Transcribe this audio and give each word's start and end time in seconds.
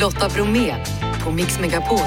Lotta 0.00 0.28
Bromé 0.28 0.74
på 1.24 1.32
Mix 1.32 1.60
Megapol. 1.60 1.98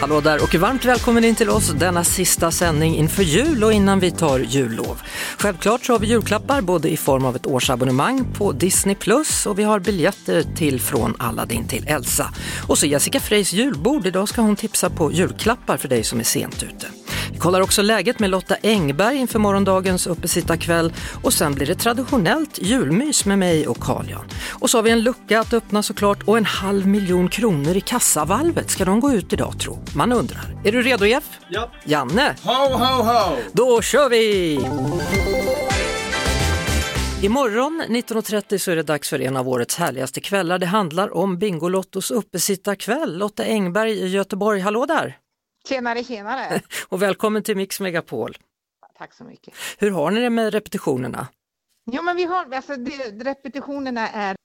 Hallå 0.00 0.20
där 0.20 0.42
och 0.42 0.54
varmt 0.54 0.84
välkommen 0.84 1.24
in 1.24 1.34
till 1.34 1.50
oss 1.50 1.70
denna 1.70 2.04
sista 2.04 2.50
sändning 2.50 2.96
inför 2.96 3.22
jul 3.22 3.64
och 3.64 3.72
innan 3.72 4.00
vi 4.00 4.10
tar 4.10 4.38
jullov. 4.38 5.02
Självklart 5.40 5.84
så 5.84 5.92
har 5.92 5.98
vi 5.98 6.06
julklappar 6.06 6.60
både 6.60 6.88
i 6.88 6.96
form 6.96 7.24
av 7.24 7.36
ett 7.36 7.46
årsabonnemang 7.46 8.24
på 8.34 8.52
Disney 8.52 8.94
Plus 8.94 9.46
och 9.46 9.58
vi 9.58 9.62
har 9.62 9.80
biljetter 9.80 10.42
till 10.42 10.80
Från 10.80 11.16
Aladdin 11.18 11.68
till 11.68 11.84
Elsa. 11.88 12.34
Och 12.68 12.78
så 12.78 12.86
Jessica 12.86 13.20
Freys 13.20 13.52
julbord, 13.52 14.06
idag 14.06 14.28
ska 14.28 14.42
hon 14.42 14.56
tipsa 14.56 14.90
på 14.90 15.12
julklappar 15.12 15.76
för 15.76 15.88
dig 15.88 16.04
som 16.04 16.20
är 16.20 16.24
sent 16.24 16.62
ute. 16.62 16.99
Kollar 17.40 17.60
också 17.60 17.82
läget 17.82 18.18
med 18.18 18.30
Lotta 18.30 18.56
Engberg 18.62 19.16
inför 19.16 19.38
morgondagens 19.38 20.06
uppesittarkväll 20.06 20.92
och 21.22 21.32
sen 21.32 21.54
blir 21.54 21.66
det 21.66 21.74
traditionellt 21.74 22.58
julmys 22.62 23.24
med 23.24 23.38
mig 23.38 23.68
och 23.68 23.78
Carl 23.80 24.10
Jan. 24.10 24.24
Och 24.48 24.70
så 24.70 24.78
har 24.78 24.82
vi 24.82 24.90
en 24.90 25.00
lucka 25.00 25.40
att 25.40 25.52
öppna 25.52 25.82
såklart 25.82 26.22
och 26.22 26.38
en 26.38 26.44
halv 26.44 26.86
miljon 26.86 27.28
kronor 27.28 27.76
i 27.76 27.80
kassavalvet. 27.80 28.70
Ska 28.70 28.84
de 28.84 29.00
gå 29.00 29.12
ut 29.12 29.32
idag 29.32 29.60
tro? 29.60 29.78
Man 29.96 30.12
undrar. 30.12 30.56
Är 30.64 30.72
du 30.72 30.82
redo 30.82 31.04
Jeff? 31.04 31.24
Ja. 31.48 31.70
Janne? 31.84 32.36
Ho, 32.42 32.76
ho, 32.76 33.02
ho! 33.02 33.36
Då 33.52 33.82
kör 33.82 34.08
vi! 34.08 34.54
Imorgon 37.22 37.82
19.30 37.88 38.58
så 38.58 38.70
är 38.70 38.76
det 38.76 38.82
dags 38.82 39.08
för 39.08 39.20
en 39.20 39.36
av 39.36 39.48
årets 39.48 39.76
härligaste 39.76 40.20
kvällar. 40.20 40.58
Det 40.58 40.66
handlar 40.66 41.16
om 41.16 41.38
Bingolottos 41.38 42.10
uppesittarkväll. 42.10 43.18
Lotta 43.18 43.44
Engberg 43.44 43.90
i 43.90 44.08
Göteborg, 44.08 44.60
hallå 44.60 44.86
där! 44.86 45.16
Tjenare, 45.68 46.04
tjenare! 46.04 46.60
Och 46.88 47.02
välkommen 47.02 47.42
till 47.42 47.56
Mix 47.56 47.80
Megapol. 47.80 48.36
Tack 48.98 49.14
så 49.14 49.24
mycket. 49.24 49.54
Hur 49.78 49.90
har 49.90 50.10
ni 50.10 50.20
det 50.20 50.30
med 50.30 50.52
repetitionerna? 50.52 51.26
Jo, 51.92 52.02
men 52.02 52.16
vi 52.16 52.24
har, 52.24 52.54
alltså, 52.54 52.76
det, 52.76 53.24
repetitionerna 53.24 54.08
är, 54.08 54.36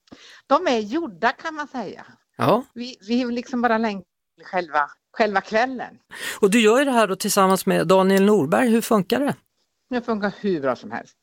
de 0.46 0.66
är 0.66 0.78
gjorda 0.78 1.32
kan 1.32 1.54
man 1.54 1.68
säga. 1.68 2.06
Ja, 2.36 2.64
Vi, 2.74 2.96
vi 3.08 3.24
liksom 3.24 3.62
bara 3.62 3.78
längtar 3.78 4.06
själva, 4.44 4.90
själva 5.16 5.40
kvällen. 5.40 5.98
och 6.40 6.50
du 6.50 6.60
gör 6.60 6.78
ju 6.78 6.84
det 6.84 6.90
här 6.90 7.06
då 7.08 7.16
tillsammans 7.16 7.66
med 7.66 7.86
Daniel 7.86 8.24
Norberg. 8.24 8.68
Hur 8.68 8.80
funkar 8.80 9.20
det? 9.20 9.34
Det 9.90 10.02
funkar 10.02 10.32
hur 10.40 10.60
bra 10.60 10.76
som 10.76 10.90
helst. 10.90 11.14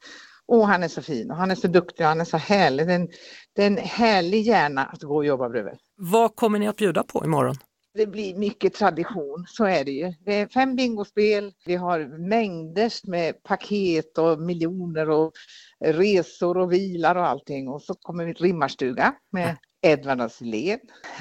Och 0.46 0.68
han 0.68 0.84
är 0.84 0.88
så 0.88 1.02
fin 1.02 1.32
och 1.32 1.38
han 1.38 1.52
är 1.52 1.56
så 1.56 1.68
duktig 1.68 2.06
och 2.06 2.10
han 2.10 2.22
är 2.22 2.26
så 2.26 2.38
härlig. 2.38 2.88
Det 2.88 2.94
är 2.94 2.96
en, 3.00 3.08
det 3.56 3.64
är 3.64 3.68
en 3.68 3.78
härlig 3.78 4.42
hjärna 4.42 4.86
att 4.86 5.02
gå 5.02 5.16
och 5.16 5.26
jobba 5.26 5.50
bredvid. 5.50 5.74
Vad 5.98 6.36
kommer 6.36 6.60
ni 6.60 6.68
att 6.68 6.76
bjuda 6.76 7.04
på 7.04 7.26
imorgon? 7.26 7.56
Det 7.96 8.08
blir 8.08 8.36
mycket 8.36 8.74
tradition, 8.74 9.46
så 9.48 9.66
är 9.66 9.84
det 9.84 9.92
ju. 9.92 10.14
Det 10.26 10.34
är 10.36 10.48
fem 10.48 10.76
bingospel, 10.76 11.54
vi 11.66 11.76
har 11.76 12.28
mängder 12.30 13.10
med 13.10 13.44
paket 13.44 14.18
och 14.18 14.40
miljoner 14.40 15.10
och 15.10 15.32
resor 15.80 16.58
och 16.58 16.74
vilar 16.74 17.16
och 17.16 17.28
allting. 17.28 17.68
Och 17.68 17.82
så 17.82 17.94
kommer 17.94 18.26
vi 18.26 18.32
ett 18.32 18.42
rimmarstuga 18.42 19.14
med 19.32 19.58
Edvard 19.82 20.22
af 20.22 20.42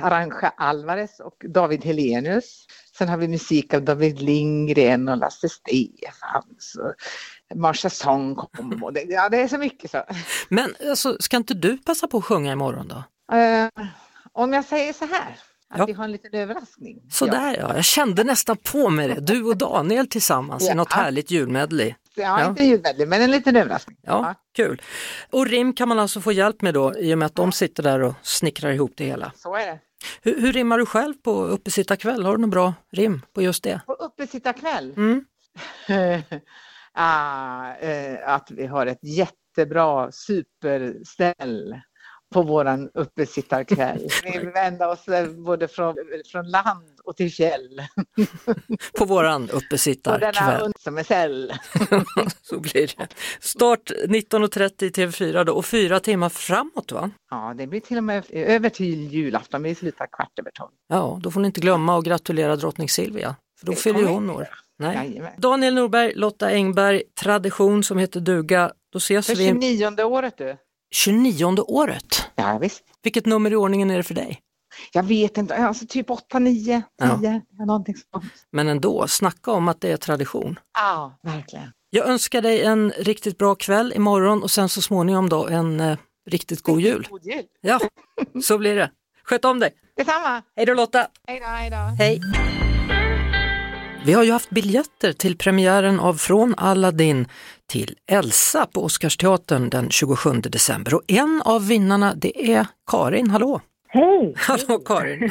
Arantxa 0.00 0.52
Alvarez 0.56 1.20
och 1.20 1.44
David 1.48 1.84
Helenius. 1.84 2.66
Sen 2.98 3.08
har 3.08 3.16
vi 3.16 3.28
musik 3.28 3.74
av 3.74 3.82
David 3.82 4.20
Lindgren 4.20 5.08
och 5.08 5.16
Lasse 5.16 5.48
Stefans. 5.48 6.76
Marsha 7.54 7.90
Song 7.90 8.34
kom 8.34 8.82
och 8.82 8.92
det, 8.92 9.02
ja, 9.02 9.28
det 9.28 9.40
är 9.40 9.48
så 9.48 9.58
mycket 9.58 9.90
så. 9.90 10.02
Men 10.48 10.74
alltså, 10.90 11.16
ska 11.20 11.36
inte 11.36 11.54
du 11.54 11.78
passa 11.78 12.06
på 12.06 12.18
att 12.18 12.24
sjunga 12.24 12.52
imorgon 12.52 12.88
då? 12.88 13.04
Eh, 13.36 13.68
om 14.32 14.52
jag 14.52 14.64
säger 14.64 14.92
så 14.92 15.04
här, 15.04 15.38
att 15.72 15.78
Ja. 15.78 15.86
vi 15.86 15.92
har 15.92 16.04
en 16.04 16.12
liten 16.12 16.34
överraskning. 16.34 17.02
Sådär 17.10 17.56
ja, 17.60 17.74
jag 17.76 17.84
kände 17.84 18.24
nästan 18.24 18.56
på 18.56 18.90
mig 18.90 19.08
det. 19.08 19.20
Du 19.20 19.42
och 19.44 19.56
Daniel 19.56 20.06
tillsammans 20.06 20.62
i 20.64 20.66
Ja. 20.66 20.74
något 20.74 20.92
härligt 20.92 21.30
julmedley. 21.30 21.94
Ja, 22.14 22.40
Ja. 22.40 22.48
inte 22.48 22.64
ljudmedley, 22.64 23.06
men 23.06 23.22
en 23.22 23.30
liten 23.30 23.56
överraskning. 23.56 23.96
Ja, 24.02 24.34
kul. 24.56 24.82
Och 25.30 25.46
rim 25.46 25.72
kan 25.72 25.88
man 25.88 25.98
alltså 25.98 26.20
få 26.20 26.32
hjälp 26.32 26.62
med 26.62 26.74
då 26.74 26.98
i 26.98 27.14
och 27.14 27.18
med 27.18 27.26
att 27.26 27.34
de 27.34 27.52
sitter 27.52 27.82
där 27.82 28.00
och 28.02 28.14
snickrar 28.22 28.70
ihop 28.70 28.92
det 28.96 29.04
hela. 29.04 29.32
Så 29.36 29.54
är 29.56 29.66
det. 29.66 29.78
Hur, 30.22 30.40
hur 30.40 30.52
rimmar 30.52 30.78
du 30.78 30.86
själv 30.86 31.14
på 31.14 31.44
uppesittarkväll? 31.44 32.24
Har 32.24 32.36
du 32.36 32.40
något 32.40 32.50
bra 32.50 32.74
rim 32.92 33.22
på 33.34 33.42
just 33.42 33.62
det? 33.64 33.80
På 33.86 33.92
uppesittarkväll. 33.92 34.92
Mm. 34.96 35.24
ah, 36.92 37.74
eh, 37.74 38.28
att 38.34 38.50
vi 38.50 38.66
har 38.66 38.86
ett 38.86 38.98
jättebra 39.02 40.12
superställ 40.12 41.80
på 42.32 42.42
våran 42.42 42.90
uppesittarkväll. 42.94 44.08
Vi 44.24 44.38
vänder 44.38 44.88
oss 44.88 45.08
eh, 45.08 45.30
både 45.30 45.68
från, 45.68 45.96
från 46.32 46.50
land 46.50 47.00
och 47.04 47.16
till 47.16 47.32
fjäll. 47.32 47.82
På 48.98 49.04
våran 49.04 49.46
denna 49.46 49.58
uppesittarkväll. 49.58 50.72
som 50.78 50.98
är 50.98 51.02
säll. 51.02 51.52
Så 52.42 52.60
blir 52.60 52.94
det. 52.98 53.08
Start 53.40 53.90
19.30 54.06 54.90
TV4 54.90 55.44
då 55.44 55.52
och 55.52 55.66
fyra 55.66 56.00
timmar 56.00 56.28
framåt 56.28 56.92
va? 56.92 57.10
Ja, 57.30 57.54
det 57.56 57.66
blir 57.66 57.80
till 57.80 57.96
och 57.96 58.04
med 58.04 58.24
över 58.30 58.68
till 58.68 59.12
julafton. 59.12 59.62
Vi 59.62 59.74
slutar 59.74 60.06
kvart 60.06 60.38
över 60.38 60.50
tolv. 60.50 60.70
Ja, 60.88 61.20
då 61.22 61.30
får 61.30 61.40
ni 61.40 61.46
inte 61.46 61.60
glömma 61.60 61.98
att 61.98 62.04
gratulera 62.04 62.56
drottning 62.56 62.88
Silvia. 62.88 63.36
För 63.58 63.66
då 63.66 63.72
Det 63.72 63.78
fyller 63.78 64.04
hon 64.04 64.30
år. 64.30 64.48
Nej. 64.78 64.96
Jajamän. 64.96 65.32
Daniel 65.38 65.74
Norberg, 65.74 66.12
Lotta 66.14 66.46
Engberg, 66.46 67.02
tradition 67.20 67.84
som 67.84 67.98
heter 67.98 68.20
duga. 68.20 68.72
Då 68.92 68.96
ses 68.96 69.26
För 69.26 69.34
vi 69.34 69.48
29 69.48 70.02
året 70.04 70.38
du. 70.38 70.56
29 70.92 71.60
året. 71.66 72.24
Ja, 72.34 72.58
visst. 72.58 72.82
Vilket 73.02 73.26
nummer 73.26 73.50
i 73.52 73.56
ordningen 73.56 73.90
är 73.90 73.96
det 73.96 74.02
för 74.02 74.14
dig? 74.14 74.40
Jag 74.92 75.02
vet 75.02 75.38
inte, 75.38 75.56
alltså 75.56 75.86
typ 75.86 76.10
8, 76.10 76.38
9, 76.38 76.82
10, 77.20 77.42
ja. 77.58 77.64
någonting 77.64 77.94
sånt. 78.12 78.24
Men 78.52 78.68
ändå, 78.68 79.08
snacka 79.08 79.50
om 79.50 79.68
att 79.68 79.80
det 79.80 79.92
är 79.92 79.96
tradition. 79.96 80.58
Ja, 80.74 81.18
verkligen. 81.22 81.72
Jag 81.90 82.06
önskar 82.06 82.42
dig 82.42 82.62
en 82.62 82.90
riktigt 82.90 83.38
bra 83.38 83.54
kväll 83.54 83.92
imorgon 83.96 84.42
och 84.42 84.50
sen 84.50 84.68
så 84.68 84.82
småningom 84.82 85.28
då 85.28 85.48
en 85.48 85.80
eh, 85.80 85.98
riktigt 86.30 86.62
god 86.62 86.80
jul. 86.80 87.06
God 87.10 87.24
jul. 87.24 87.44
Ja, 87.60 87.80
så 88.42 88.58
blir 88.58 88.76
det. 88.76 88.90
Sköt 89.24 89.44
om 89.44 89.60
dig. 89.60 89.70
Detsamma. 89.96 90.42
Hej 90.56 90.66
då 90.66 90.74
Lotta! 90.74 91.06
Hej 91.26 91.40
då, 91.40 91.46
hej 91.46 91.70
då. 91.70 91.76
Hej! 91.76 92.20
Vi 94.06 94.12
har 94.12 94.24
ju 94.24 94.32
haft 94.32 94.50
biljetter 94.50 95.12
till 95.12 95.38
premiären 95.38 96.00
av 96.00 96.14
Från 96.14 96.54
Aladdin 96.58 97.26
till 97.68 97.94
Elsa 98.10 98.66
på 98.74 98.84
Oscarsteatern 98.84 99.70
den 99.70 99.90
27 99.90 100.30
december 100.30 100.94
och 100.94 101.02
en 101.08 101.42
av 101.44 101.68
vinnarna 101.68 102.14
det 102.14 102.52
är 102.52 102.66
Karin. 102.90 103.30
Hallå! 103.30 103.60
Hej! 103.88 104.34
Hallå 104.36 104.78
Karin! 104.78 105.30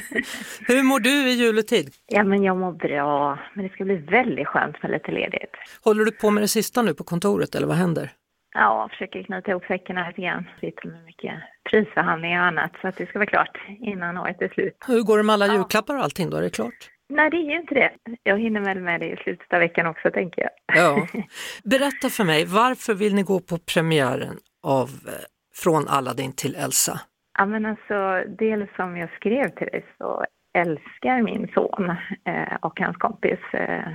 Hur 0.67 0.83
mår 0.83 0.99
du 0.99 1.29
i 1.29 1.33
juletid? 1.33 1.89
Ja, 2.07 2.23
men 2.23 2.43
jag 2.43 2.57
mår 2.57 2.71
bra. 2.71 3.39
Men 3.55 3.67
det 3.67 3.73
ska 3.73 3.83
bli 3.83 3.95
väldigt 3.95 4.47
skönt 4.47 4.83
med 4.83 4.91
lite 4.91 5.11
ledigt. 5.11 5.51
Håller 5.83 6.05
du 6.05 6.11
på 6.11 6.29
med 6.31 6.43
det 6.43 6.47
sista 6.47 6.81
nu 6.81 6.93
på 6.93 7.03
kontoret 7.03 7.55
eller 7.55 7.67
vad 7.67 7.77
händer? 7.77 8.11
Ja, 8.53 8.87
försöker 8.91 9.23
knyta 9.23 9.51
ihop 9.51 9.63
säcken 9.65 9.95
lite 10.07 10.21
grann. 10.21 10.45
Sitter 10.61 10.87
med 10.87 11.03
mycket 11.05 11.33
prisförhandlingar 11.69 12.39
och 12.41 12.47
annat. 12.47 12.71
Så 12.81 12.87
att 12.87 12.97
det 12.97 13.05
ska 13.05 13.19
vara 13.19 13.29
klart 13.29 13.57
innan 13.79 14.17
året 14.17 14.41
är 14.41 14.47
slut. 14.49 14.77
Hur 14.87 15.01
går 15.01 15.17
det 15.17 15.23
med 15.23 15.33
alla 15.33 15.53
julklappar 15.53 15.97
och 15.97 16.03
allting 16.03 16.29
då? 16.29 16.37
Är 16.37 16.41
det 16.41 16.49
klart? 16.49 16.89
Nej, 17.11 17.29
det 17.29 17.37
är 17.37 17.51
ju 17.51 17.57
inte 17.57 17.75
det. 17.75 17.91
Jag 18.23 18.39
hinner 18.39 18.61
väl 18.61 18.79
med 18.79 18.99
det 18.99 19.09
i 19.09 19.17
slutet 19.17 19.53
av 19.53 19.59
veckan 19.59 19.87
också, 19.87 20.11
tänker 20.11 20.41
jag. 20.41 20.51
Ja. 20.77 21.07
Berätta 21.63 22.09
för 22.09 22.23
mig, 22.23 22.45
varför 22.45 22.93
vill 22.93 23.15
ni 23.15 23.23
gå 23.23 23.39
på 23.39 23.57
premiären 23.73 24.37
av 24.63 24.87
eh, 25.07 25.13
Från 25.55 25.87
Aladdin 25.87 26.33
till 26.35 26.55
Elsa? 26.55 27.01
Ja, 27.37 27.45
men 27.45 27.65
alltså, 27.65 28.23
dels 28.37 28.69
som 28.75 28.97
jag 28.97 29.09
skrev 29.15 29.49
till 29.49 29.67
dig 29.67 29.85
så 29.97 30.25
älskar 30.53 31.21
min 31.21 31.47
son 31.53 31.89
eh, 32.25 32.55
och 32.61 32.79
hans 32.79 32.97
kompis, 32.97 33.39
eh, 33.53 33.87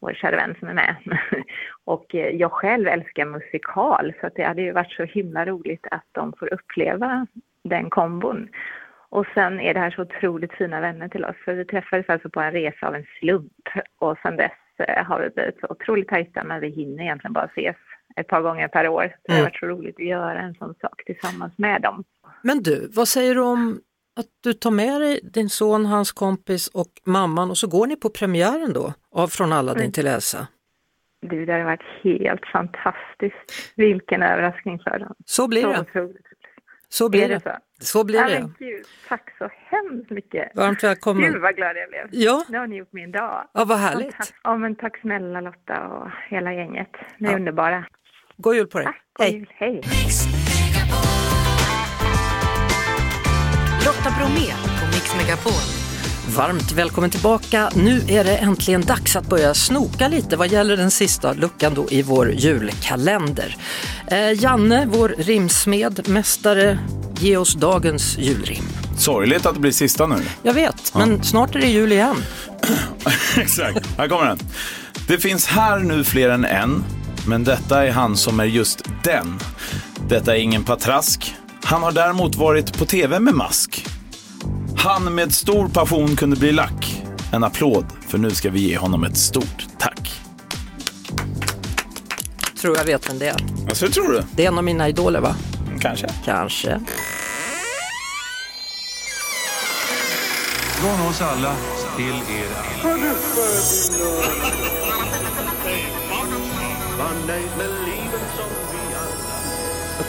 vår 0.00 0.12
kära 0.14 0.36
vän 0.36 0.54
som 0.58 0.68
är 0.68 0.74
med. 0.74 0.96
och 1.84 2.14
eh, 2.14 2.36
jag 2.36 2.52
själv 2.52 2.88
älskar 2.88 3.26
musikal 3.26 4.12
så 4.20 4.30
det 4.34 4.44
hade 4.44 4.62
ju 4.62 4.72
varit 4.72 4.92
så 4.92 5.04
himla 5.04 5.46
roligt 5.46 5.86
att 5.90 6.06
de 6.12 6.32
får 6.38 6.54
uppleva 6.54 7.26
den 7.64 7.90
kombon. 7.90 8.48
Och 9.08 9.26
sen 9.34 9.60
är 9.60 9.74
det 9.74 9.80
här 9.80 9.90
så 9.90 10.02
otroligt 10.02 10.52
fina 10.52 10.80
vänner 10.80 11.08
till 11.08 11.24
oss 11.24 11.36
för 11.44 11.54
vi 11.54 11.64
träffades 11.64 12.08
alltså 12.08 12.30
på 12.30 12.40
en 12.40 12.52
resa 12.52 12.86
av 12.88 12.94
en 12.94 13.06
slump 13.18 13.52
och 13.98 14.18
sen 14.22 14.36
dess 14.36 14.52
eh, 14.78 15.04
har 15.04 15.20
vi 15.20 15.30
blivit 15.30 15.60
så 15.60 15.66
otroligt 15.70 16.08
tajta 16.08 16.44
men 16.44 16.60
vi 16.60 16.68
hinner 16.68 17.02
egentligen 17.02 17.32
bara 17.32 17.44
ses 17.46 17.76
ett 18.16 18.26
par 18.28 18.42
gånger 18.42 18.68
per 18.68 18.88
år. 18.88 19.02
Det 19.24 19.32
har 19.32 19.38
Mm. 19.38 19.44
varit 19.44 19.56
så 19.58 19.66
roligt 19.66 19.96
att 19.98 20.06
göra 20.06 20.40
en 20.40 20.54
sån 20.54 20.74
sak 20.80 21.02
tillsammans 21.06 21.52
med 21.58 21.82
dem. 21.82 22.04
Men 22.42 22.62
du, 22.62 22.88
vad 22.96 23.08
säger 23.08 23.34
du 23.34 23.40
om 23.40 23.80
att 24.16 24.26
du 24.42 24.52
tar 24.52 24.70
med 24.70 25.00
dig 25.00 25.20
din 25.32 25.48
son, 25.48 25.86
hans 25.86 26.12
kompis 26.12 26.68
och 26.68 26.86
mamman 27.06 27.50
och 27.50 27.58
så 27.58 27.66
går 27.68 27.86
ni 27.86 27.96
på 27.96 28.08
premiären 28.10 28.72
då 28.72 28.92
av 29.10 29.28
Från 29.28 29.52
Aladdin 29.52 29.82
Mm. 29.82 29.92
till 29.92 30.06
Elsa? 30.06 30.48
Du, 31.20 31.46
det 31.46 31.52
har 31.52 31.64
varit 31.64 31.82
helt 32.02 32.46
fantastiskt. 32.46 33.72
Vilken 33.76 34.22
överraskning 34.22 34.78
för 34.78 34.98
dem. 34.98 35.14
Så 35.24 35.48
blir 35.48 35.62
så 35.62 35.68
det. 35.72 35.80
otroligt. 35.80 36.26
Så 36.88 37.08
blir 37.08 37.24
är 37.24 37.28
det 37.28 37.38
det. 37.44 37.58
Så? 37.80 38.04
Blir 38.04 38.24
det. 38.24 38.40
men 38.40 38.54
gud, 38.58 38.84
tack 39.08 39.34
så 39.38 39.48
hemskt 39.70 40.10
mycket. 40.10 40.52
Varmt 40.54 40.84
välkommen. 40.84 41.32
Gud 41.32 41.42
vad 41.42 41.56
glad 41.56 41.76
jag 41.76 41.88
blev. 41.88 42.08
Ja, 42.24 42.44
Nu 42.48 42.58
har 42.58 42.66
ni 42.66 42.76
gjort 42.76 42.92
min 42.92 43.12
dag. 43.12 43.48
ja 43.54 43.64
vad 43.64 43.78
härligt. 43.78 44.16
Tack. 44.16 44.28
Ja, 44.44 44.56
men 44.56 44.76
tack 44.76 45.00
snälla 45.00 45.40
Lotta 45.40 45.86
och 45.88 46.10
hela 46.28 46.52
gänget. 46.52 46.90
Ni 47.18 47.28
är 47.28 47.32
Ja. 47.32 47.36
underbara. 47.38 47.86
God 48.36 48.54
jul 48.56 48.66
på 48.66 48.78
dig. 48.78 48.84
Tack, 48.86 49.02
god 49.18 49.26
Hej. 49.26 49.34
jul. 49.34 49.48
Hej. 49.54 49.82
Lotta 53.86 54.10
Bromé 54.18 54.52
på 54.80 54.86
Mix 54.86 55.16
Megapol. 55.16 55.75
Varmt 56.34 56.72
välkommen 56.72 57.10
tillbaka. 57.10 57.70
Nu 57.74 58.02
är 58.08 58.24
det 58.24 58.36
äntligen 58.36 58.80
dags 58.80 59.16
att 59.16 59.26
börja 59.26 59.54
snoka 59.54 60.08
lite 60.08 60.36
vad 60.36 60.48
gäller 60.48 60.76
den 60.76 60.90
sista 60.90 61.32
luckan 61.32 61.74
då 61.74 61.86
i 61.90 62.02
vår 62.02 62.32
julkalender. 62.32 63.56
Eh, 64.06 64.42
Janne, 64.42 64.86
vår 64.86 65.14
rimsmed, 65.18 66.08
mästare, 66.08 66.78
ge 67.18 67.36
oss 67.36 67.54
dagens 67.54 68.18
julrim. 68.18 68.64
Sorgligt 68.98 69.46
att 69.46 69.54
det 69.54 69.60
blir 69.60 69.72
sista 69.72 70.06
nu. 70.06 70.16
Jag 70.42 70.54
vet, 70.54 70.94
men 70.94 71.24
snart 71.24 71.54
är 71.54 71.60
det 71.60 71.66
jul 71.66 71.92
igen. 71.92 72.16
Exakt, 73.36 73.86
här 73.98 74.08
kommer 74.08 74.26
den. 74.26 74.38
Det 75.08 75.18
finns 75.18 75.46
här 75.46 75.78
nu 75.78 76.04
fler 76.04 76.28
än 76.30 76.44
en, 76.44 76.84
men 77.26 77.44
detta 77.44 77.86
är 77.86 77.90
han 77.90 78.16
som 78.16 78.40
är 78.40 78.44
just 78.44 78.82
den. 79.04 79.38
Detta 80.08 80.36
är 80.36 80.40
ingen 80.40 80.64
patrask. 80.64 81.34
Han 81.62 81.82
har 81.82 81.92
däremot 81.92 82.34
varit 82.34 82.78
på 82.78 82.84
tv 82.84 83.20
med 83.20 83.34
mask. 83.34 83.86
Han 84.76 85.14
med 85.14 85.34
stor 85.34 85.68
passion 85.68 86.16
kunde 86.16 86.36
bli 86.36 86.52
lack. 86.52 87.02
En 87.32 87.44
applåd, 87.44 87.86
för 88.08 88.18
nu 88.18 88.30
ska 88.30 88.50
vi 88.50 88.60
ge 88.60 88.78
honom 88.78 89.04
ett 89.04 89.16
stort 89.16 89.66
tack. 89.78 90.20
Tror 92.60 92.76
jag 92.76 92.84
vet 92.84 93.10
vem 93.10 93.18
det 93.18 93.26
är. 93.26 93.36
Alltså, 93.68 93.84
hur 93.84 93.92
tror 93.92 94.12
du? 94.12 94.22
Det 94.36 94.44
är 94.44 94.48
en 94.48 94.58
av 94.58 94.64
mina 94.64 94.88
idoler 94.88 95.20
va? 95.20 95.36
Kanske. 95.80 96.08
Kanske. 96.24 96.80
Från 100.80 101.06
oss 101.08 101.20
alla 101.22 101.54
till 101.96 102.06
er 102.06 102.48
alla. 102.84 103.06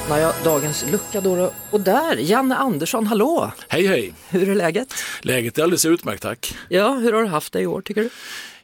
Öppnar 0.07 0.19
jag 0.19 0.33
dagens 0.44 0.86
lucka 0.92 1.21
då, 1.21 1.51
och 1.69 1.81
där, 1.81 2.15
Janne 2.18 2.56
Andersson, 2.56 3.07
hallå! 3.07 3.51
Hej 3.68 3.88
hej! 3.88 4.13
Hur 4.30 4.50
är 4.50 4.56
läget? 4.56 4.94
Läget 5.21 5.57
är 5.57 5.63
alldeles 5.63 5.86
utmärkt 5.86 6.21
tack. 6.21 6.57
Ja, 6.69 6.94
hur 6.94 7.13
har 7.13 7.21
du 7.21 7.27
haft 7.27 7.54
det 7.54 7.59
i 7.59 7.68
år 7.68 7.81
tycker 7.81 8.01
du? 8.01 8.09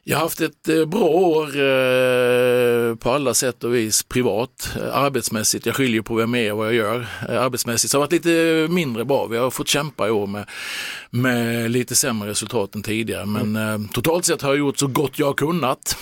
Jag 0.06 0.16
har 0.16 0.22
haft 0.22 0.40
ett 0.40 0.68
eh, 0.68 0.84
bra 0.84 1.04
år 1.04 1.46
eh, 1.46 2.94
på 2.94 3.10
alla 3.10 3.34
sätt 3.34 3.64
och 3.64 3.74
vis 3.74 4.02
privat, 4.02 4.76
eh, 4.76 4.96
arbetsmässigt. 4.96 5.66
Jag 5.66 5.74
skiljer 5.74 6.02
på 6.02 6.14
vem 6.14 6.34
jag 6.34 6.44
är 6.44 6.52
och 6.52 6.58
vad 6.58 6.66
jag 6.66 6.74
gör. 6.74 7.06
Arbetsmässigt 7.28 7.90
så 7.90 7.98
har 7.98 8.00
det 8.00 8.16
varit 8.16 8.24
lite 8.24 8.72
mindre 8.72 9.04
bra. 9.04 9.26
Vi 9.26 9.36
har 9.36 9.50
fått 9.50 9.68
kämpa 9.68 10.08
i 10.08 10.10
år 10.10 10.26
med, 10.26 10.48
med 11.10 11.70
lite 11.70 11.94
sämre 11.94 12.30
resultat 12.30 12.74
än 12.74 12.82
tidigare. 12.82 13.26
Men 13.26 13.56
eh, 13.56 13.90
totalt 13.92 14.24
sett 14.24 14.42
har 14.42 14.50
jag 14.50 14.58
gjort 14.58 14.78
så 14.78 14.86
gott 14.86 15.18
jag 15.18 15.26
har 15.26 15.34
kunnat. 15.34 15.96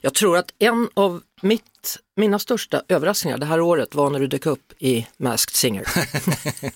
Jag 0.00 0.14
tror 0.14 0.36
att 0.36 0.50
en 0.58 0.88
av 0.94 1.20
mitt, 1.42 1.98
mina 2.16 2.38
största 2.38 2.82
överraskningar 2.88 3.38
det 3.38 3.46
här 3.46 3.60
året 3.60 3.94
var 3.94 4.10
när 4.10 4.20
du 4.20 4.26
dök 4.26 4.46
upp 4.46 4.72
i 4.78 5.06
Masked 5.16 5.54
Singer. 5.54 5.86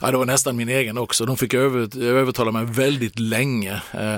Ja, 0.00 0.10
det 0.10 0.16
var 0.16 0.26
nästan 0.26 0.56
min 0.56 0.68
egen 0.68 0.98
också. 0.98 1.26
De 1.26 1.36
fick 1.36 1.54
över, 1.54 2.02
övertala 2.02 2.52
mig 2.52 2.64
väldigt 2.64 3.18
länge. 3.18 3.82
Eh, 3.92 4.16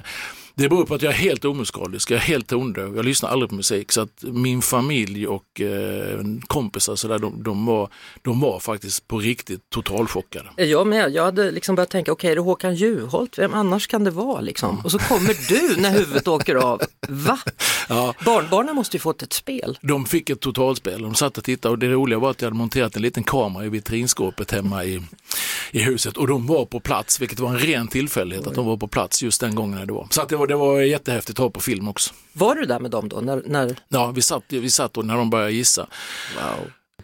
Det 0.61 0.69
beror 0.69 0.85
på 0.85 0.95
att 0.95 1.03
jag 1.03 1.13
är 1.13 1.17
helt 1.17 1.45
omusikalisk, 1.45 2.11
jag 2.11 2.17
är 2.17 2.21
helt 2.21 2.47
tondöv, 2.47 2.97
jag 2.97 3.05
lyssnar 3.05 3.31
aldrig 3.31 3.49
på 3.49 3.55
musik. 3.55 3.93
Så 3.93 4.01
att 4.01 4.23
min 4.23 4.63
familj 4.63 5.27
och 5.27 5.61
eh, 5.61 6.21
kompisar 6.47 6.97
så 6.97 7.09
där, 7.09 7.19
de, 7.19 7.43
de, 7.43 7.67
var, 7.67 7.89
de 8.23 8.41
var 8.41 8.61
faktiskt 8.61 9.09
på 9.09 9.19
riktigt 9.19 9.71
totalchockade. 9.71 10.49
Jag 10.57 10.87
med, 10.87 11.11
jag 11.13 11.25
hade 11.25 11.51
liksom 11.51 11.75
börjat 11.75 11.91
tänka, 11.91 12.13
okej 12.13 12.31
är 12.31 12.35
det 12.35 12.41
Håkan 12.41 12.75
Juholt, 12.75 13.39
vem 13.39 13.55
annars 13.55 13.87
kan 13.87 14.05
det 14.05 14.11
vara 14.11 14.41
liksom? 14.41 14.81
Och 14.85 14.91
så 14.91 14.99
kommer 14.99 15.49
du 15.49 15.81
när 15.81 15.91
huvudet 15.91 16.29
åker 16.29 16.55
av. 16.55 16.83
Va? 17.09 17.39
Ja. 17.89 18.15
Barnbarnen 18.25 18.75
måste 18.75 18.97
ju 18.97 19.01
fått 19.01 19.23
ett 19.23 19.33
spel. 19.33 19.79
De 19.83 20.07
fick 20.07 20.31
ett 20.31 20.41
totalspel, 20.41 21.03
de 21.03 21.15
satt 21.15 21.39
och 21.39 21.45
tittade 21.45 21.73
och 21.73 21.79
det 21.79 21.89
roliga 21.89 22.19
var 22.19 22.31
att 22.31 22.43
jag 22.43 22.47
hade 22.47 22.59
monterat 22.59 22.97
en 22.97 23.03
liten 23.03 23.25
kamera 23.25 23.65
i 23.65 23.69
vitrinskåpet 23.69 24.51
hemma 24.51 24.85
i, 24.85 25.03
i 25.77 25.83
huset 25.83 26.17
och 26.17 26.27
de 26.27 26.47
var 26.47 26.65
på 26.65 26.81
plats, 26.81 27.21
vilket 27.21 27.41
var 27.41 27.51
en 27.51 27.59
ren 27.59 27.89
tillfällighet 27.89 28.47
att 28.47 28.55
de 28.55 28.67
var 28.67 28.77
på 28.77 28.89
plats 28.89 29.23
just 29.23 29.41
den 29.41 29.55
gången 29.55 29.79
när 29.79 29.87
det 29.87 29.93
var. 29.93 30.07
Så 30.11 30.23
att 30.23 30.29
det 30.29 30.37
var, 30.37 30.47
det 30.47 30.57
var 30.57 30.81
jättehäftigt 30.81 31.39
att 31.39 31.43
ha 31.43 31.51
på 31.51 31.61
film 31.61 31.89
också. 31.89 32.15
Var 32.33 32.55
du 32.55 32.65
där 32.65 32.81
med 32.81 32.91
dem 32.91 33.09
då? 33.09 33.21
När, 33.21 33.43
när... 33.47 33.77
Ja, 33.89 34.11
vi 34.11 34.23
satt, 34.23 34.43
vi 34.49 34.71
satt 34.71 34.97
och 34.97 35.07
när 35.07 35.17
de 35.17 35.31
började 35.31 35.53
gissa. 35.53 35.87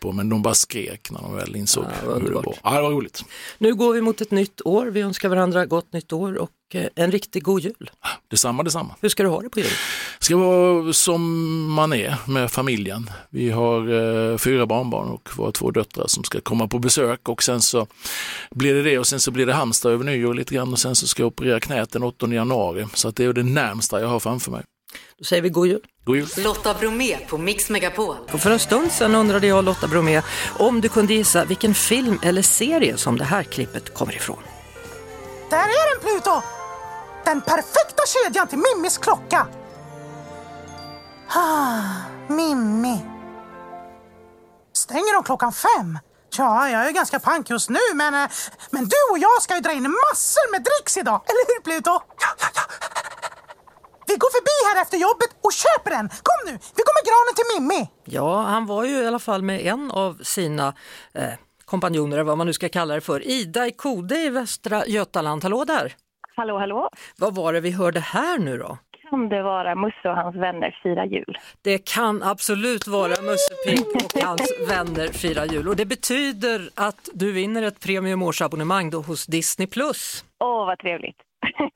På, 0.00 0.12
men 0.12 0.28
de 0.28 0.42
bara 0.42 0.54
skrek 0.54 1.10
när 1.10 1.20
de 1.20 1.36
väl 1.36 1.56
insåg 1.56 1.84
Ja, 1.84 2.14
hur 2.14 2.28
det 2.28 2.34
var. 2.34 2.54
Ja, 2.62 2.76
det 2.76 2.82
var 2.82 2.90
roligt. 2.90 3.24
Nu 3.58 3.74
går 3.74 3.94
vi 3.94 4.00
mot 4.00 4.20
ett 4.20 4.30
nytt 4.30 4.60
år, 4.64 4.86
vi 4.86 5.00
önskar 5.00 5.28
varandra 5.28 5.66
gott 5.66 5.92
nytt 5.92 6.12
år 6.12 6.38
och 6.38 6.50
eh, 6.74 6.86
en 6.94 7.12
riktigt 7.12 7.42
god 7.42 7.60
jul. 7.60 7.90
Detsamma, 8.28 8.62
detsamma. 8.62 8.94
Hur 9.00 9.08
ska 9.08 9.22
du 9.22 9.28
ha 9.28 9.40
det 9.40 9.50
på 9.50 9.60
jul? 9.60 9.68
ska 10.18 10.36
vara 10.36 10.92
som 10.92 11.22
man 11.72 11.92
är 11.92 12.16
med 12.26 12.50
familjen. 12.50 13.10
Vi 13.30 13.50
har 13.50 13.80
eh, 14.32 14.38
fyra 14.38 14.66
barnbarn 14.66 15.08
och 15.08 15.28
våra 15.36 15.52
två 15.52 15.70
döttrar 15.70 16.06
som 16.06 16.24
ska 16.24 16.40
komma 16.40 16.68
på 16.68 16.78
besök 16.78 17.28
och 17.28 17.42
sen 17.42 17.60
så 17.60 17.86
blir 18.50 18.74
det 18.74 18.82
det 18.82 18.98
och 18.98 19.06
sen 19.06 19.20
så 19.20 19.30
blir 19.30 19.46
det 19.46 19.52
Halmstad 19.52 19.92
över 19.92 20.04
nyår 20.04 20.34
lite 20.34 20.54
grann 20.54 20.72
och 20.72 20.78
sen 20.78 20.94
så 20.94 21.06
ska 21.06 21.22
jag 21.22 21.26
operera 21.26 21.60
knät 21.60 21.90
den 21.92 22.02
8 22.02 22.26
januari. 22.34 22.86
Så 22.94 23.08
att 23.08 23.16
det 23.16 23.24
är 23.24 23.32
det 23.32 23.42
närmsta 23.42 24.00
jag 24.00 24.08
har 24.08 24.20
framför 24.20 24.50
mig. 24.50 24.62
Då 25.18 25.24
säger 25.24 25.42
vi 25.42 25.48
god 25.48 25.66
jul. 25.66 25.80
God 26.04 26.16
jul! 26.16 26.28
Lotta 26.36 26.74
Bromé 26.74 27.18
på 27.28 27.38
Mix 27.38 27.70
Megapol. 27.70 28.16
Och 28.32 28.40
för 28.40 28.50
en 28.50 28.58
stund 28.58 28.92
sedan 28.92 29.14
undrade 29.14 29.46
jag 29.46 29.64
Lotta 29.64 29.88
Bromé 29.88 30.22
om 30.58 30.80
du 30.80 30.88
kunde 30.88 31.14
gissa 31.14 31.44
vilken 31.44 31.74
film 31.74 32.18
eller 32.22 32.42
serie 32.42 32.96
som 32.96 33.18
det 33.18 33.24
här 33.24 33.42
klippet 33.42 33.94
kommer 33.94 34.16
ifrån. 34.16 34.42
Där 35.50 35.56
är 35.58 35.94
den 35.94 36.02
Pluto! 36.02 36.42
Den 37.24 37.40
perfekta 37.40 38.02
kedjan 38.06 38.48
till 38.48 38.58
Mimmis 38.58 38.98
klocka. 38.98 39.46
Ah, 41.28 41.80
Mimmi. 42.28 43.00
Stänger 44.72 45.14
de 45.14 45.24
klockan 45.24 45.52
fem? 45.52 45.98
Ja, 46.36 46.68
jag 46.68 46.86
är 46.86 46.90
ganska 46.90 47.20
pank 47.20 47.50
just 47.50 47.70
nu, 47.70 47.78
men, 47.94 48.14
eh, 48.14 48.30
men 48.70 48.84
du 48.84 48.96
och 49.10 49.18
jag 49.18 49.42
ska 49.42 49.54
ju 49.54 49.60
dra 49.60 49.72
in 49.72 49.82
massor 49.82 50.50
med 50.50 50.62
dricks 50.62 50.96
idag. 50.96 51.20
Eller 51.26 51.46
hur, 51.54 51.62
Pluto? 51.62 51.90
Ja, 51.90 52.28
ja, 52.38 52.46
ja. 52.54 52.62
Vi 54.12 54.16
går 54.18 54.32
förbi 54.38 54.56
här 54.68 54.82
efter 54.82 54.96
jobbet 55.06 55.30
och 55.44 55.52
köper 55.62 55.90
den. 55.96 56.08
Kom 56.08 56.40
nu, 56.46 56.52
vi 56.76 56.82
går 56.88 56.94
med 56.98 57.04
granen 57.10 57.34
till 57.38 57.48
Mimmi. 57.52 57.88
Ja, 58.04 58.42
han 58.42 58.66
var 58.66 58.84
ju 58.84 58.96
i 59.02 59.06
alla 59.06 59.18
fall 59.18 59.42
med 59.42 59.60
en 59.66 59.90
av 59.90 60.14
sina 60.22 60.74
eh, 61.14 61.32
kompanjoner, 61.64 62.16
eller 62.16 62.24
vad 62.24 62.38
man 62.38 62.46
nu 62.46 62.52
ska 62.52 62.68
kalla 62.68 62.94
det 62.94 63.00
för, 63.00 63.26
Ida 63.28 63.66
i 63.66 63.72
Kode 63.72 64.16
i 64.18 64.28
Västra 64.30 64.86
Götaland. 64.86 65.42
Hallå 65.42 65.64
där! 65.64 65.92
Hallå, 66.36 66.58
hallå. 66.58 66.88
Vad 67.18 67.34
var 67.34 67.52
det 67.52 67.60
vi 67.60 67.70
hörde 67.70 68.00
här 68.00 68.38
nu 68.38 68.58
då? 68.58 68.78
Kan 69.10 69.28
det 69.28 69.42
vara 69.42 69.74
Musse 69.74 70.08
och 70.08 70.16
hans 70.16 70.36
vänner 70.36 70.78
fira 70.82 71.06
jul? 71.06 71.38
Det 71.62 71.78
kan 71.78 72.22
absolut 72.22 72.86
vara 72.86 73.22
Musse 73.22 73.54
Pigg 73.66 73.86
och 74.04 74.22
hans 74.22 74.52
vänner 74.68 75.08
firar 75.08 75.44
jul 75.44 75.68
och 75.68 75.76
det 75.76 75.86
betyder 75.86 76.70
att 76.74 77.08
du 77.12 77.32
vinner 77.32 77.62
ett 77.62 77.80
premiumårsabonnemang 77.80 78.90
då 78.90 79.00
hos 79.00 79.26
Disney+. 79.26 79.68
Åh, 80.40 80.66
vad 80.66 80.78
trevligt. 80.78 81.16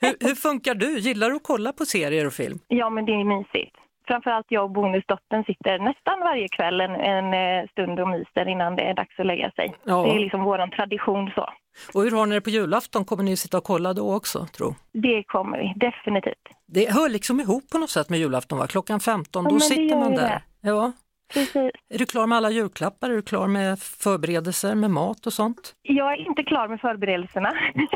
Hur, 0.00 0.14
hur 0.28 0.34
funkar 0.34 0.74
du? 0.74 0.98
Gillar 0.98 1.30
du 1.30 1.36
att 1.36 1.42
kolla 1.42 1.72
på 1.72 1.84
serier 1.84 2.26
och 2.26 2.32
film? 2.32 2.58
ja, 2.68 2.90
men 2.90 3.04
det 3.06 3.12
är 3.12 3.24
mysigt. 3.24 3.76
Framförallt 4.08 4.46
jag 4.48 4.64
och 4.64 4.70
bonusdottern 4.70 5.44
sitter 5.44 5.78
nästan 5.78 6.20
varje 6.20 6.48
kväll 6.48 6.80
en, 6.80 6.90
en 6.94 7.34
eh, 7.34 7.68
stund 7.70 8.00
och 8.00 8.08
myser 8.08 8.48
innan 8.48 8.76
det 8.76 8.82
är 8.82 8.94
dags 8.94 9.18
att 9.20 9.26
lägga 9.26 9.50
sig. 9.50 9.74
Ja. 9.84 10.02
Det 10.02 10.10
är 10.16 10.18
liksom 10.20 10.44
våran 10.44 10.70
tradition 10.70 11.30
så. 11.34 11.48
Och 11.94 12.02
hur 12.02 12.10
har 12.10 12.26
ni 12.26 12.34
det 12.34 12.40
på 12.40 12.50
julafton? 12.50 13.04
Kommer 13.04 13.22
ni 13.24 13.36
sitta 13.36 13.58
och 13.58 13.64
kolla 13.64 13.92
då 13.92 14.14
också, 14.14 14.46
tro? 14.56 14.74
Det 14.92 15.22
kommer 15.22 15.58
vi 15.58 15.72
definitivt. 15.76 16.44
Det 16.66 16.92
hör 16.92 17.08
liksom 17.08 17.40
ihop 17.40 17.64
på 17.72 17.78
något 17.78 17.90
sätt 17.90 18.08
med 18.10 18.18
julafton, 18.18 18.58
va? 18.58 18.66
Klockan 18.66 19.00
15, 19.00 19.44
Ja, 19.44 19.50
då 19.50 19.60
sitter 19.60 19.96
man 19.96 20.14
där. 20.14 20.22
det. 20.28 20.68
Ja. 20.68 20.92
Precis. 21.34 21.70
Är 21.94 21.98
du 21.98 22.06
klar 22.06 22.26
med 22.26 22.36
alla 22.38 22.50
julklappar? 22.50 23.10
Är 23.10 23.14
du 23.14 23.22
klar 23.22 23.46
med 23.48 23.78
förberedelser 23.78 24.74
med 24.74 24.90
mat 24.90 25.26
och 25.26 25.32
sånt? 25.32 25.74
Jag 25.82 26.12
är 26.12 26.16
inte 26.28 26.42
klar 26.42 26.68
med 26.68 26.80
förberedelserna. 26.80 27.52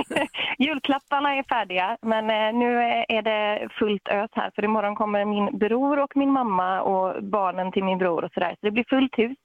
Julklapparna 0.58 1.34
är 1.34 1.42
färdiga, 1.42 1.96
men 2.02 2.25
eh, 2.30 2.58
nu 2.58 2.78
är 3.08 3.22
det 3.22 3.68
fullt 3.78 4.08
ös 4.08 4.30
här. 4.32 4.50
För 4.54 4.64
imorgon 4.64 4.94
kommer 4.94 5.25
min 5.25 5.58
bror 5.58 5.99
och 5.99 6.12
min 6.16 6.30
mamma 6.32 6.80
och 6.82 7.25
barnen 7.25 7.72
till 7.72 7.84
min 7.84 7.99
bror 7.99 8.25
och 8.25 8.32
sådär. 8.32 8.50
Så 8.60 8.66
det 8.66 8.70
blir 8.70 8.84
fullt 8.88 9.18
hus. 9.18 9.38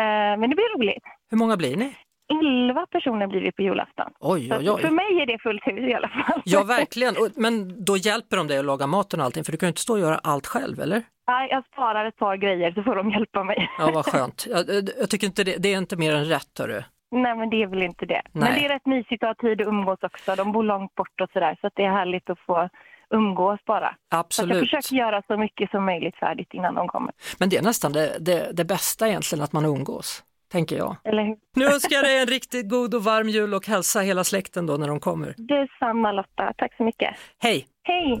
Eh, 0.00 0.04
Men 0.38 0.40
det 0.50 0.56
blir 0.56 0.78
roligt. 0.78 1.04
Hur 1.30 1.38
många 1.38 1.56
blir 1.56 1.76
ni? 1.76 1.96
Elva 2.42 2.86
personer 2.86 3.26
blir 3.26 3.40
vi 3.40 3.52
på 3.52 3.62
julafton. 3.62 4.10
Oj, 4.20 4.48
Så 4.48 4.56
oj, 4.58 4.64
För 4.80 4.88
oj. 4.88 4.94
mig 4.94 5.20
är 5.22 5.26
det 5.26 5.38
fullt 5.42 5.66
hus 5.66 5.90
i 5.90 5.94
alla 5.94 6.08
fall. 6.08 6.42
Ja, 6.44 6.62
verkligen. 6.64 7.14
Men 7.36 7.84
då 7.84 7.96
hjälper 7.96 8.36
de 8.36 8.46
dig 8.46 8.58
att 8.58 8.64
laga 8.64 8.86
maten 8.86 9.20
och 9.20 9.26
allting, 9.26 9.44
för 9.44 9.52
du 9.52 9.58
kan 9.58 9.66
ju 9.66 9.70
inte 9.70 9.80
stå 9.80 9.92
och 9.92 9.98
göra 9.98 10.18
allt 10.22 10.46
själv, 10.46 10.80
eller? 10.80 11.02
Nej, 11.28 11.48
Jag 11.50 11.64
sparar 11.72 12.04
ett 12.04 12.16
par 12.16 12.36
grejer 12.36 12.72
så 12.72 12.82
får 12.82 12.96
de 12.96 13.10
hjälpa 13.10 13.44
mig. 13.44 13.68
Ja, 13.78 13.90
vad 13.94 14.06
skönt. 14.12 14.46
Jag, 14.50 14.64
jag 15.00 15.10
tycker 15.10 15.26
inte 15.26 15.44
det, 15.44 15.56
det 15.56 15.74
är 15.74 15.78
inte 15.78 15.96
mer 15.96 16.14
än 16.14 16.24
rätt, 16.24 16.58
hörru. 16.58 16.82
Nej, 17.10 17.36
men 17.36 17.50
det 17.50 17.62
är 17.62 17.66
väl 17.66 17.82
inte 17.82 18.06
det. 18.06 18.22
Nej. 18.32 18.50
Men 18.50 18.54
det 18.54 18.64
är 18.64 18.68
rätt 18.68 18.86
mysigt 18.86 19.22
att 19.22 19.28
ha 19.28 19.34
tid 19.48 19.60
att 19.60 19.66
umgås 19.66 19.98
också. 20.02 20.34
De 20.34 20.52
bor 20.52 20.62
långt 20.62 20.94
bort 20.94 21.20
och 21.20 21.30
sådär, 21.32 21.56
så 21.60 21.66
att 21.66 21.72
det 21.76 21.84
är 21.84 21.90
härligt 21.90 22.30
att 22.30 22.38
få 22.38 22.68
umgås 23.10 23.60
bara. 23.64 23.88
Så 23.88 23.94
att 23.94 23.96
jag 24.10 24.20
Absolut. 24.20 24.58
försöker 24.58 24.96
göra 24.96 25.22
så 25.26 25.36
mycket 25.36 25.70
som 25.70 25.84
möjligt 25.84 26.16
färdigt 26.16 26.48
innan 26.54 26.74
de 26.74 26.88
kommer. 26.88 27.12
Men 27.38 27.48
det 27.48 27.56
är 27.56 27.62
nästan 27.62 27.92
det, 27.92 28.16
det, 28.20 28.50
det 28.52 28.64
bästa 28.64 29.08
egentligen, 29.08 29.44
att 29.44 29.52
man 29.52 29.64
umgås, 29.64 30.24
tänker 30.52 30.76
jag. 30.76 30.96
Eller 31.04 31.22
hur? 31.22 31.36
Nu 31.56 31.64
önskar 31.74 31.96
jag 31.96 32.04
dig 32.04 32.18
en 32.20 32.26
riktigt 32.26 32.68
god 32.70 32.94
och 32.94 33.04
varm 33.04 33.28
jul 33.28 33.54
och 33.54 33.66
hälsa 33.66 34.00
hela 34.00 34.24
släkten 34.24 34.66
då 34.66 34.76
när 34.76 34.88
de 34.88 35.00
kommer. 35.00 35.34
Detsamma 35.36 36.12
Lotta, 36.12 36.52
tack 36.56 36.76
så 36.76 36.82
mycket. 36.84 37.14
Hej! 37.38 37.66
Hej! 37.82 38.20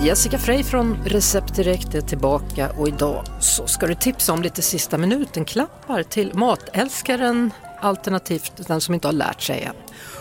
Jessica 0.00 0.38
Frey 0.38 0.62
från 0.62 0.96
Recept 1.04 1.54
Direkt 1.54 1.94
är 1.94 2.00
tillbaka 2.00 2.70
och 2.70 2.88
idag 2.88 3.24
så 3.40 3.66
ska 3.66 3.86
du 3.86 3.94
tipsa 3.94 4.32
om 4.32 4.42
lite 4.42 4.62
sista 4.62 4.98
minuten-klappar 4.98 6.02
till 6.02 6.34
matälskaren 6.34 7.50
alternativt 7.80 8.52
den 8.68 8.80
som 8.80 8.94
inte 8.94 9.08
har 9.08 9.12
lärt 9.12 9.42
sig 9.42 9.62
än. 9.62 9.74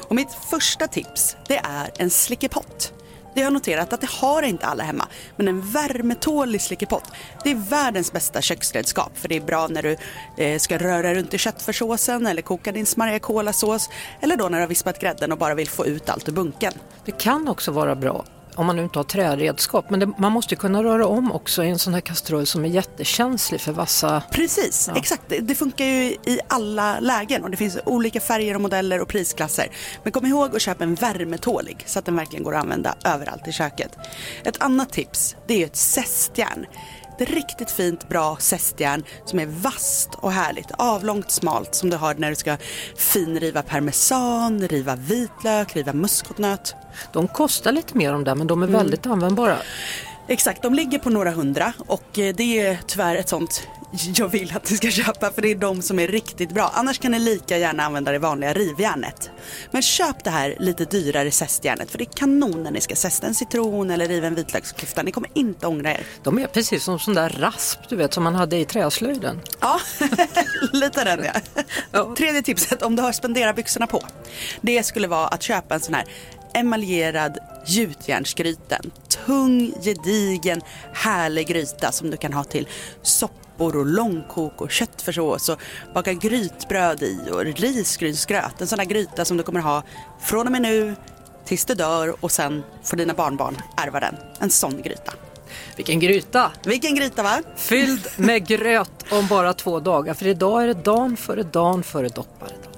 Och 0.08 0.16
mitt 0.16 0.34
första 0.50 0.88
tips 0.88 1.38
det 1.48 1.58
är 1.58 1.92
en 1.98 2.10
slickepott. 2.10 2.94
Det 3.34 3.42
har 3.42 3.46
jag 3.46 3.54
noterat 3.54 3.94
att 3.94 4.02
det 4.02 4.10
har 4.10 4.44
inte 4.44 4.66
alla 4.66 4.84
hemma. 4.84 5.08
Men 5.36 5.48
en 5.48 5.72
värmetålig 5.72 6.62
slickepott, 6.62 7.12
det 7.44 7.52
är 7.52 7.56
världens 7.56 8.12
bästa 8.12 8.42
köksredskap. 8.42 9.12
För 9.18 9.30
det 9.30 9.36
är 9.36 9.42
bra 9.42 9.68
när 9.68 9.84
du 9.84 9.98
eh, 10.38 10.60
ska 10.60 10.78
röra 10.78 11.16
runt 11.16 11.34
i 11.34 11.38
köttfärssåsen 11.38 12.28
eller 12.28 12.42
koka 12.42 12.72
din 12.72 12.86
smarriga 12.86 13.20
kolasås. 13.20 13.90
Eller 14.22 14.38
då 14.38 14.50
när 14.50 14.58
du 14.58 14.64
har 14.64 14.70
vispat 14.70 15.02
grädden 15.02 15.32
och 15.32 15.38
bara 15.38 15.56
vill 15.56 15.70
få 15.70 15.86
ut 15.86 16.10
allt 16.10 16.30
ur 16.30 16.34
bunken. 16.34 16.74
Det 17.06 17.12
kan 17.12 17.48
också 17.48 17.72
vara 17.72 17.96
bra 17.96 18.26
om 18.56 18.66
man 18.66 18.76
nu 18.76 18.84
inte 18.84 19.00
har 19.00 19.04
träredskap. 19.04 19.90
Men 19.90 20.00
det, 20.00 20.12
man 20.18 20.32
måste 20.32 20.56
kunna 20.56 20.84
röra 20.84 21.08
om 21.08 21.32
också 21.32 21.64
i 21.64 21.70
en 21.70 21.80
sån 21.80 21.94
här 21.94 22.02
kastrull 22.02 22.46
som 22.46 22.66
är 22.66 22.70
jättekänslig 22.70 23.62
för 23.62 23.72
vassa... 23.72 24.24
Precis, 24.32 24.90
ja. 24.92 24.98
exakt. 24.98 25.24
Det, 25.28 25.40
det, 25.40 25.56
funkar 25.56 25.86
ju 25.86 26.04
i 26.26 26.40
alla 26.48 27.00
lägen 27.00 27.44
och 27.44 27.52
det 27.52 27.58
finns 27.58 27.78
olika 27.86 28.22
färger 28.22 28.56
och 28.56 28.62
modeller 28.62 29.02
och 29.02 29.08
prisklasser. 29.08 29.68
Men 30.04 30.12
kom 30.12 30.26
ihåg 30.26 30.56
att 30.56 30.62
köpa 30.62 30.84
en 30.84 30.96
värmetålig 30.96 31.84
så 31.86 32.00
att 32.00 32.06
den 32.06 32.16
verkligen 32.16 32.44
går 32.44 32.56
att 32.56 32.64
använda 32.64 32.96
överallt 33.04 33.48
i 33.48 33.52
köket. 33.52 33.98
Ett 34.44 34.62
annat 34.62 34.92
tips, 34.92 35.36
det 35.48 35.62
är 35.62 35.66
ett 35.66 35.76
zestjärn. 35.76 36.66
Ett 37.20 37.30
riktigt 37.30 37.72
fint 37.72 38.10
bra 38.10 38.38
zestjärn 38.40 39.04
som 39.26 39.40
är 39.40 39.46
vasst 39.46 40.10
och 40.16 40.32
härligt. 40.32 40.72
Avlångt 40.72 41.32
smalt 41.32 41.76
som 41.76 41.90
du 41.90 41.98
har 41.98 42.14
när 42.14 42.30
du 42.30 42.36
ska 42.36 42.58
finriva 42.98 43.62
parmesan, 43.62 44.68
riva 44.68 44.96
vitlök, 44.96 45.76
riva 45.76 45.94
muskotnöt. 45.94 46.76
De 47.14 47.28
kostar 47.28 47.72
lite 47.72 47.98
mer 47.98 48.12
de 48.12 48.24
där 48.24 48.36
men 48.36 48.48
de 48.48 48.64
är 48.64 48.68
mm. 48.68 48.80
väldigt 48.80 49.06
användbara. 49.06 49.58
Exakt, 50.28 50.62
de 50.62 50.74
ligger 50.74 51.00
på 51.00 51.10
några 51.10 51.32
hundra 51.32 51.74
och 51.88 52.20
eh, 52.20 52.36
det 52.36 52.60
är 52.60 52.80
tyvärr 52.88 53.16
ett 53.16 53.30
sånt 53.30 53.68
jag 54.16 54.28
vill 54.28 54.56
att 54.56 54.72
ni 54.72 54.78
ska 54.78 54.92
köpa 54.92 55.32
för 55.32 55.42
det 55.42 55.52
är 55.52 55.56
de 55.56 55.82
som 55.82 56.00
är 56.00 56.08
riktigt 56.08 56.52
bra. 56.52 56.72
Annars 56.74 57.00
kan 57.00 57.12
ni 57.12 57.20
lika 57.20 57.58
gärna 57.58 57.84
använda 57.84 58.12
det 58.12 58.20
vanliga 58.20 58.54
rivjärnet. 58.54 59.32
Men 59.72 59.82
köp 59.82 60.24
det 60.24 60.30
här 60.30 60.56
lite 60.60 60.86
dyrare 60.86 61.32
zestjärnet 61.32 61.92
för 61.92 61.98
det 61.98 62.04
är 62.04 62.18
kanon 62.18 62.64
när 62.64 62.72
ni 62.72 62.82
ska 62.82 62.96
zesta 62.96 63.28
en 63.28 63.36
citron 63.36 63.92
eller 63.92 64.08
riva 64.08 64.28
en 64.28 64.36
vitlöksklyfta. 64.36 65.04
Ni 65.04 65.12
kommer 65.12 65.30
inte 65.34 65.68
ångra 65.68 65.92
er. 65.92 66.04
De 66.24 66.40
är 66.40 66.48
precis 66.48 66.84
som 66.84 67.00
sån 67.00 67.14
där 67.14 67.30
rasp 67.30 67.80
du 67.90 67.96
vet 67.96 68.14
som 68.14 68.24
man 68.24 68.36
hade 68.36 68.58
i 68.58 68.66
träslöjden. 68.66 69.42
Ja, 69.62 69.80
lite 70.74 71.04
den 71.04 71.26
ja. 71.92 72.16
Tredje 72.16 72.42
tipset 72.42 72.82
om 72.82 72.96
du 72.96 73.02
har 73.02 73.12
spendera 73.12 73.54
byxorna 73.54 73.88
på. 73.88 74.02
Det 74.62 74.84
skulle 74.84 75.08
vara 75.08 75.28
att 75.28 75.42
köpa 75.42 75.76
en 75.76 75.82
sån 75.82 75.94
här 75.94 76.06
emaljerad 76.54 77.38
gjutjärnsgryta. 77.66 78.78
Tung, 79.26 79.74
gedigen, 79.84 80.62
härlig 80.94 81.48
gryta 81.48 81.92
som 81.92 82.12
du 82.12 82.18
kan 82.18 82.34
ha 82.34 82.44
till 82.44 82.68
soppor 83.56 83.76
och 83.76 83.86
långkok 83.86 84.62
och 84.62 84.72
köttfärssås 84.72 85.50
och 85.50 85.60
baka 85.94 86.14
grytbröd 86.14 87.04
i 87.04 87.20
och 87.32 87.46
risgrynsgröt. 87.46 88.62
En 88.62 88.68
sån 88.68 88.78
där 88.78 88.86
gryta 88.86 89.26
som 89.26 89.38
du 89.38 89.44
kommer 89.44 89.60
ha 89.60 89.84
från 90.20 90.46
och 90.46 90.52
med 90.52 90.62
nu 90.62 90.96
tills 91.46 91.66
du 91.66 91.74
dör 91.74 92.16
och 92.20 92.32
sen 92.32 92.64
får 92.84 92.98
dina 92.98 93.14
barnbarn 93.14 93.58
ärva 93.78 94.00
den. 94.00 94.16
En 94.40 94.50
sån 94.50 94.82
gryta. 94.82 95.14
Vilken 95.76 96.00
gryta! 96.00 96.52
Vilken 96.66 96.96
gryta 96.96 97.24
va? 97.24 97.42
Fylld 97.56 98.08
med 98.18 98.48
gröt 98.48 99.06
om 99.12 99.28
bara 99.28 99.54
två 99.54 99.80
dagar. 99.80 100.14
För 100.14 100.28
idag 100.28 100.64
är 100.64 100.68
det 100.68 100.74
dagen 100.74 101.18
före 101.18 101.44
dagen 101.44 101.84
före 101.84 102.10
dopparedagen. 102.10 102.72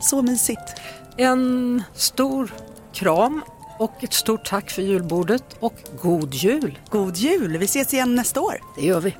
Så 0.00 0.22
mysigt. 0.22 0.74
En 1.16 1.82
stor 1.94 2.54
kram 2.92 3.42
och 3.78 4.04
ett 4.04 4.12
stort 4.12 4.44
tack 4.44 4.70
för 4.70 4.82
julbordet 4.82 5.44
och 5.60 5.74
god 6.02 6.34
jul! 6.34 6.78
God 6.90 7.16
jul! 7.16 7.58
Vi 7.58 7.64
ses 7.64 7.94
igen 7.94 8.14
nästa 8.14 8.40
år. 8.40 8.60
Det 8.76 8.86
gör 8.86 9.00
vi. 9.00 9.16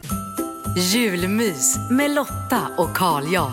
Julmys 0.77 1.77
med 1.91 2.11
Lotta 2.11 2.69
och 2.79 2.95
Carl 2.95 3.33
Jan. 3.33 3.53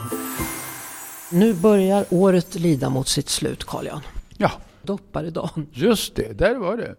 Nu 1.32 1.54
börjar 1.54 2.06
året 2.10 2.56
lida 2.56 2.90
mot 2.90 3.08
sitt 3.08 3.30
slut, 3.30 3.64
Carl 3.64 3.86
Jan. 3.86 4.02
Ja. 4.38 4.52
Dopparedagen. 4.82 5.68
Just 5.72 6.16
det, 6.16 6.38
där 6.38 6.56
var 6.56 6.78
det. 6.78 6.96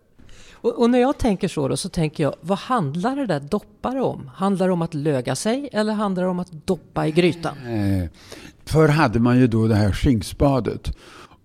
Och, 0.52 0.78
och, 0.78 0.90
när 0.90 0.98
jag 0.98 1.18
tänker 1.18 1.48
så 1.48 1.68
då 1.68 1.76
så 1.76 1.88
tänker 1.88 2.22
jag, 2.22 2.34
vad 2.40 2.58
handlar 2.58 3.16
det 3.16 3.26
där 3.26 3.40
doppare 3.40 4.02
om? 4.02 4.30
Handlar 4.34 4.66
det 4.66 4.72
om 4.72 4.82
att 4.82 4.94
löga 4.94 5.34
sig 5.34 5.68
eller 5.72 5.92
handlar 5.92 6.22
det 6.22 6.28
om 6.28 6.38
att 6.38 6.52
doppa 6.66 7.06
i 7.06 7.10
grytan? 7.10 7.56
Eh, 7.66 8.10
förr 8.64 8.88
hade 8.88 9.20
man 9.20 9.38
ju 9.38 9.46
då 9.46 9.66
det 9.66 9.74
här 9.74 9.92
skinkspadet 9.92 10.96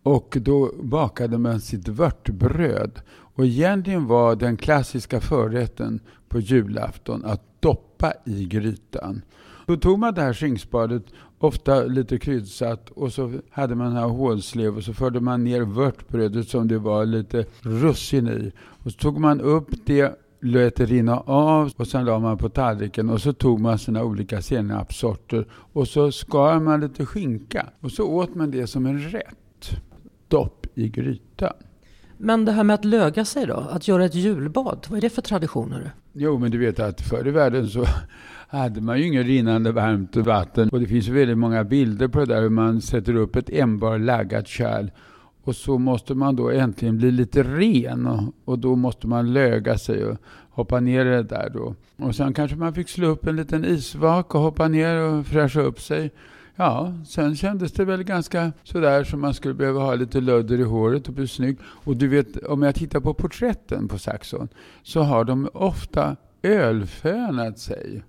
och 0.04 0.38
då 0.42 0.72
bakade 0.82 1.38
man 1.38 1.62
sitt 1.62 1.88
vörtbröd. 1.88 3.02
Och 3.36 3.46
egentligen 3.46 4.08
var 4.08 4.36
den 4.36 4.58
klassiska 4.58 5.22
förrätten 5.22 6.00
på 6.30 6.40
julafton 6.40 7.26
att 7.26 7.42
doppa 7.60 8.14
i 8.26 8.46
grytan. 8.46 9.22
Då 9.66 9.78
tog 9.78 10.00
man 10.00 10.14
det 10.14 10.22
här 10.22 10.34
skinkspadet, 10.34 11.04
ofta 11.40 11.84
lite 11.84 12.20
kryddsatt, 12.20 12.90
och 12.90 13.14
så 13.14 13.32
hade 13.52 13.76
man 13.76 13.92
här 13.92 14.08
hålslev 14.08 14.78
och 14.78 14.84
så 14.84 14.94
förde 14.94 15.20
man 15.20 15.44
ner 15.44 15.62
vörtbrödet 15.62 16.48
som 16.48 16.68
det 16.68 16.78
var 16.78 17.06
lite 17.06 17.46
russin 17.62 18.28
i. 18.28 18.52
Och 18.58 18.92
så 18.92 18.98
tog 18.98 19.20
man 19.20 19.42
upp 19.42 19.70
det 19.86 20.20
lät 20.44 20.76
det 20.76 20.86
rinna 20.86 21.20
av 21.20 21.74
och 21.78 21.88
sen 21.88 22.06
la 22.06 22.20
man 22.20 22.38
på 22.38 22.50
tallriken 22.50 23.10
och 23.10 23.22
så 23.22 23.34
tog 23.34 23.60
man 23.60 23.80
sina 23.80 24.04
olika 24.04 24.42
senapssorter 24.42 25.48
och 25.52 25.88
så 25.88 26.12
skar 26.12 26.60
man 26.60 26.80
lite 26.80 27.06
skinka 27.06 27.70
och 27.80 27.92
så 27.92 28.08
åt 28.10 28.36
man 28.36 28.52
det 28.52 28.68
som 28.68 28.86
en 28.86 29.00
rätt 29.00 29.82
dopp 30.28 30.68
i 30.76 30.90
grytan. 30.90 31.54
Men 32.18 32.46
det 32.46 32.52
här 32.52 32.64
med 32.64 32.74
att 32.74 32.86
löga 32.86 33.26
sig 33.26 33.46
då, 33.46 33.68
att 33.72 33.88
göra 33.88 34.06
ett 34.06 34.16
julbad, 34.16 34.86
vad 34.90 34.98
är 34.98 35.02
det 35.02 35.10
för 35.10 35.22
traditioner? 35.22 35.92
Jo, 36.14 36.38
men 36.40 36.52
du 36.52 36.58
vet 36.58 36.80
att 36.80 37.02
förr 37.02 37.28
i 37.28 37.32
världen 37.32 37.68
så 37.68 37.86
hade 38.48 38.82
man 38.82 39.00
ju 39.00 39.08
inget 39.08 39.26
rinnande 39.26 39.72
varmt 39.72 40.16
vatten. 40.16 40.70
Och 40.70 40.80
det 40.80 40.88
finns 40.88 41.08
väldigt 41.08 41.38
många 41.38 41.64
bilder 41.64 42.08
på 42.08 42.20
det 42.20 42.26
där 42.26 42.42
hur 42.42 42.50
man 42.50 42.82
sätter 42.82 43.16
upp 43.16 43.36
ett 43.36 43.50
enbart 43.50 44.02
laggat 44.02 44.48
kärl 44.48 44.90
och 45.44 45.56
så 45.56 45.78
måste 45.78 46.16
man 46.16 46.36
då 46.36 46.50
äntligen 46.50 46.98
bli 46.98 47.12
lite 47.12 47.44
ren 47.44 48.08
och, 48.08 48.24
och, 48.46 48.60
då 48.60 48.76
måste 48.76 49.08
man 49.08 49.34
löga 49.34 49.78
sig 49.78 50.06
och 50.06 50.18
hoppa 50.50 50.80
ner 50.80 51.06
i 51.06 51.10
det 51.10 51.24
där 51.24 51.50
då. 51.54 51.76
Och 51.98 52.16
sen 52.16 52.34
kanske 52.34 52.58
man 52.58 52.74
fick 52.74 52.90
slå 52.90 53.08
upp 53.08 53.28
en 53.28 53.36
liten 53.36 53.66
isvak 53.66 54.36
och 54.36 54.42
hoppa 54.42 54.68
ner 54.68 54.96
och 54.96 55.26
fräscha 55.26 55.62
upp 55.62 55.82
sig. 55.82 56.12
Ja, 56.56 56.94
sen 57.06 57.36
kändes 57.36 57.72
det 57.72 57.86
väl 57.86 58.04
ganska 58.04 58.52
sådär 58.64 59.04
som 59.04 59.22
man 59.22 59.34
skulle 59.34 59.54
behöva 59.54 59.80
ha 59.80 59.96
lite 59.96 60.22
lödder 60.22 60.60
i 60.60 60.64
håret 60.64 61.08
och 61.08 61.14
bli 61.14 61.28
snygg. 61.28 61.58
Och 61.64 61.98
du 61.98 62.08
vet, 62.08 62.38
om 62.38 62.64
jag 62.64 62.76
tittar 62.76 63.00
på 63.00 63.14
porträtten 63.14 63.88
på 63.88 63.98
Saxon 63.98 64.48
så 64.84 65.02
har 65.02 65.24
de 65.24 65.50
ofta 65.54 66.16
ölfönat 66.42 67.60
sig. 67.60 68.04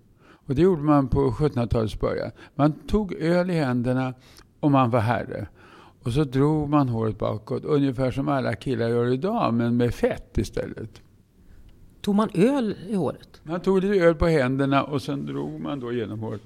Och 0.46 0.54
det 0.54 0.62
gjorde 0.62 0.82
man 0.82 1.08
på 1.08 1.30
1700-talets 1.30 2.00
början. 2.00 2.30
Man 2.54 2.72
tog 2.72 3.12
öl 3.12 3.50
i 3.50 3.54
händerna 3.54 4.14
och 4.60 4.70
man 4.70 4.90
var 4.90 5.00
herre. 5.00 5.48
Och 6.02 6.12
så 6.12 6.24
drog 6.24 6.68
man 6.68 6.88
håret 6.88 7.18
bakåt, 7.18 7.64
ungefär 7.64 8.10
som 8.10 8.28
alla 8.28 8.54
killar 8.54 8.88
gör 8.88 9.12
idag, 9.12 9.54
men 9.54 9.76
med 9.76 9.94
fett 9.94 10.38
istället. 10.38 11.02
Tog 12.00 12.14
man 12.14 12.28
öl 12.34 12.76
i 12.88 12.94
håret? 12.94 13.40
Man 13.42 13.60
tog 13.60 13.82
lite 13.82 14.04
öl 14.04 14.14
på 14.14 14.26
händerna 14.26 14.84
och 14.84 15.02
sen 15.02 15.26
drog 15.26 15.60
man 15.60 15.80
då 15.80 15.92
genom 15.92 16.20
håret. 16.20 16.42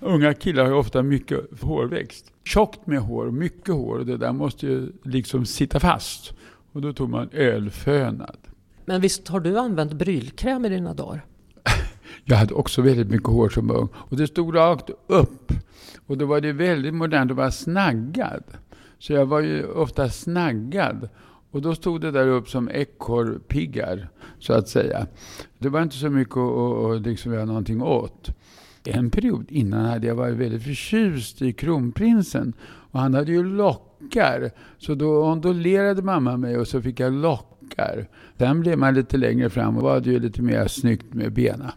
Unga 0.00 0.34
killar 0.34 0.64
har 0.64 0.72
ofta 0.72 1.02
mycket 1.02 1.60
hårväxt. 1.60 2.32
Tjockt 2.44 2.86
med 2.86 3.00
hår, 3.00 3.30
mycket 3.30 3.74
hår 3.74 3.98
och 3.98 4.06
det 4.06 4.16
där 4.16 4.32
måste 4.32 4.66
ju 4.66 4.92
liksom 5.02 5.46
sitta 5.46 5.80
fast. 5.80 6.34
Och 6.72 6.80
då 6.80 6.92
tog 6.92 7.10
man 7.10 7.28
ölfönad. 7.32 8.36
Men 8.84 9.00
visst 9.00 9.28
har 9.28 9.40
du 9.40 9.58
använt 9.58 9.92
brylkräm 9.92 10.64
i 10.64 10.68
dina 10.68 10.94
dagar? 10.94 11.24
Jag 12.24 12.36
hade 12.36 12.54
också 12.54 12.82
väldigt 12.82 13.10
mycket 13.10 13.28
hår 13.28 13.48
som 13.48 13.70
ung. 13.70 13.88
Och 13.94 14.16
det 14.16 14.26
stod 14.26 14.56
rakt 14.56 14.90
upp. 15.06 15.52
Och 16.06 16.18
då 16.18 16.26
var 16.26 16.40
det 16.40 16.52
väldigt 16.52 16.94
modernt 16.94 17.30
att 17.30 17.36
vara 17.36 17.50
snaggad. 17.50 18.42
Så 18.98 19.12
jag 19.12 19.26
var 19.26 19.40
ju 19.40 19.66
ofta 19.66 20.08
snaggad. 20.08 21.08
Och 21.50 21.62
då 21.62 21.74
stod 21.74 22.00
det 22.00 22.10
där 22.10 22.26
upp 22.26 22.48
som 22.48 22.68
ekorrpiggar, 22.68 24.08
så 24.38 24.52
att 24.52 24.68
säga. 24.68 25.06
Det 25.58 25.68
var 25.68 25.82
inte 25.82 25.96
så 25.96 26.10
mycket 26.10 26.36
att, 26.36 26.90
att 26.90 27.02
liksom 27.02 27.32
göra 27.32 27.44
någonting 27.44 27.82
åt. 27.82 28.30
En 28.84 29.10
period 29.10 29.46
innan 29.48 29.84
hade 29.84 30.06
jag 30.06 30.14
varit 30.14 30.36
väldigt 30.36 30.62
förtjust 30.62 31.42
i 31.42 31.52
kronprinsen. 31.52 32.52
Och 32.62 33.00
han 33.00 33.14
hade 33.14 33.32
ju 33.32 33.44
lockar. 33.44 34.50
Så 34.78 34.94
då 34.94 35.24
ondulerade 35.24 36.02
mamma 36.02 36.36
mig 36.36 36.58
och 36.58 36.68
så 36.68 36.82
fick 36.82 37.00
jag 37.00 37.12
lockar. 37.12 38.08
Sen 38.38 38.60
blev 38.60 38.78
man 38.78 38.94
lite 38.94 39.16
längre 39.16 39.50
fram 39.50 39.76
och 39.76 39.82
var 39.82 40.00
det 40.00 40.10
ju 40.10 40.18
lite 40.18 40.42
mer 40.42 40.66
snyggt 40.66 41.14
med 41.14 41.32
bena. 41.32 41.72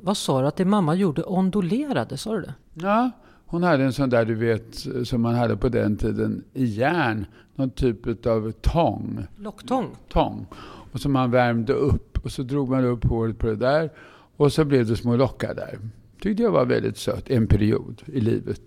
Vad 0.00 0.16
sa 0.16 0.40
du 0.40 0.46
att 0.46 0.56
din 0.56 0.70
mamma 0.70 0.94
gjorde? 0.94 1.22
Ondulerade, 1.22 2.16
sa 2.16 2.32
du 2.34 2.40
det? 2.40 2.54
Ja, 2.74 3.10
hon 3.46 3.62
hade 3.62 3.84
en 3.84 3.92
sån 3.92 4.10
där 4.10 4.24
du 4.24 4.34
vet 4.34 4.86
som 5.04 5.20
man 5.20 5.34
hade 5.34 5.56
på 5.56 5.68
den 5.68 5.96
tiden 5.96 6.44
i 6.52 6.64
järn. 6.64 7.26
Någon 7.54 7.70
typ 7.70 8.26
av 8.26 8.50
tång. 8.50 9.26
Locktång? 9.36 9.96
Tång. 10.08 10.46
Och 10.92 11.00
som 11.00 11.12
man 11.12 11.30
värmde 11.30 11.72
upp. 11.72 12.18
Och 12.24 12.32
så 12.32 12.42
drog 12.42 12.68
man 12.68 12.84
upp 12.84 13.04
håret 13.04 13.38
på 13.38 13.46
det 13.46 13.56
där. 13.56 13.90
Och 14.36 14.52
så 14.52 14.64
blev 14.64 14.86
det 14.86 14.96
små 14.96 15.16
lockar 15.16 15.54
där. 15.54 15.78
Tyckte 16.20 16.42
jag 16.42 16.50
var 16.50 16.64
väldigt 16.66 16.96
sött. 16.98 17.30
En 17.30 17.46
period 17.46 18.02
i 18.06 18.20
livet. 18.20 18.60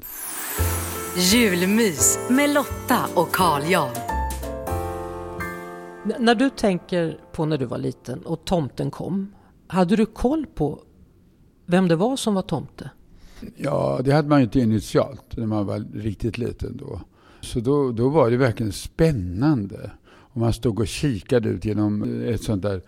Julmys 1.18 2.20
med 2.30 2.50
Lotta 2.50 3.00
och 3.16 3.32
Carl 3.32 3.62
Jan. 3.72 3.90
N- 6.06 6.14
när 6.20 6.36
du 6.36 6.50
tänker 6.50 7.20
på 7.34 7.46
när 7.46 7.58
du 7.58 7.66
var 7.66 7.78
liten 7.78 8.20
och 8.22 8.46
tomten 8.46 8.92
kom, 8.92 9.34
hade 9.68 9.96
du 9.96 10.06
koll 10.06 10.46
på 10.56 10.84
vem 11.66 11.88
det 11.88 11.96
var 11.96 12.16
som 12.18 12.34
var 12.34 12.42
tomte? 12.42 12.90
Ja, 13.56 14.00
det 14.04 14.12
hade 14.12 14.28
man 14.30 14.40
ju 14.40 14.44
inte 14.44 14.60
initialt 14.60 15.38
när 15.38 15.46
man 15.46 15.66
var 15.66 15.86
riktigt 15.94 16.38
liten 16.38 16.78
då. 16.78 17.02
Så 17.42 17.60
då, 17.60 17.92
då 17.92 18.10
var 18.10 18.32
det 18.32 18.38
verkligen 18.38 18.72
spännande. 18.72 19.92
Och 20.10 20.38
man 20.42 20.54
stod 20.54 20.80
och 20.80 20.88
kikade 20.88 21.50
ut 21.50 21.66
genom 21.66 22.22
ett 22.26 22.44
sånt 22.44 22.62
där 22.62 22.82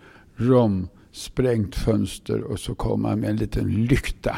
romsprängt 1.10 1.74
fönster 1.74 2.42
och 2.42 2.60
så 2.60 2.74
kom 2.74 3.04
han 3.04 3.20
med 3.20 3.30
en 3.30 3.36
liten 3.36 3.84
lykta. 3.84 4.36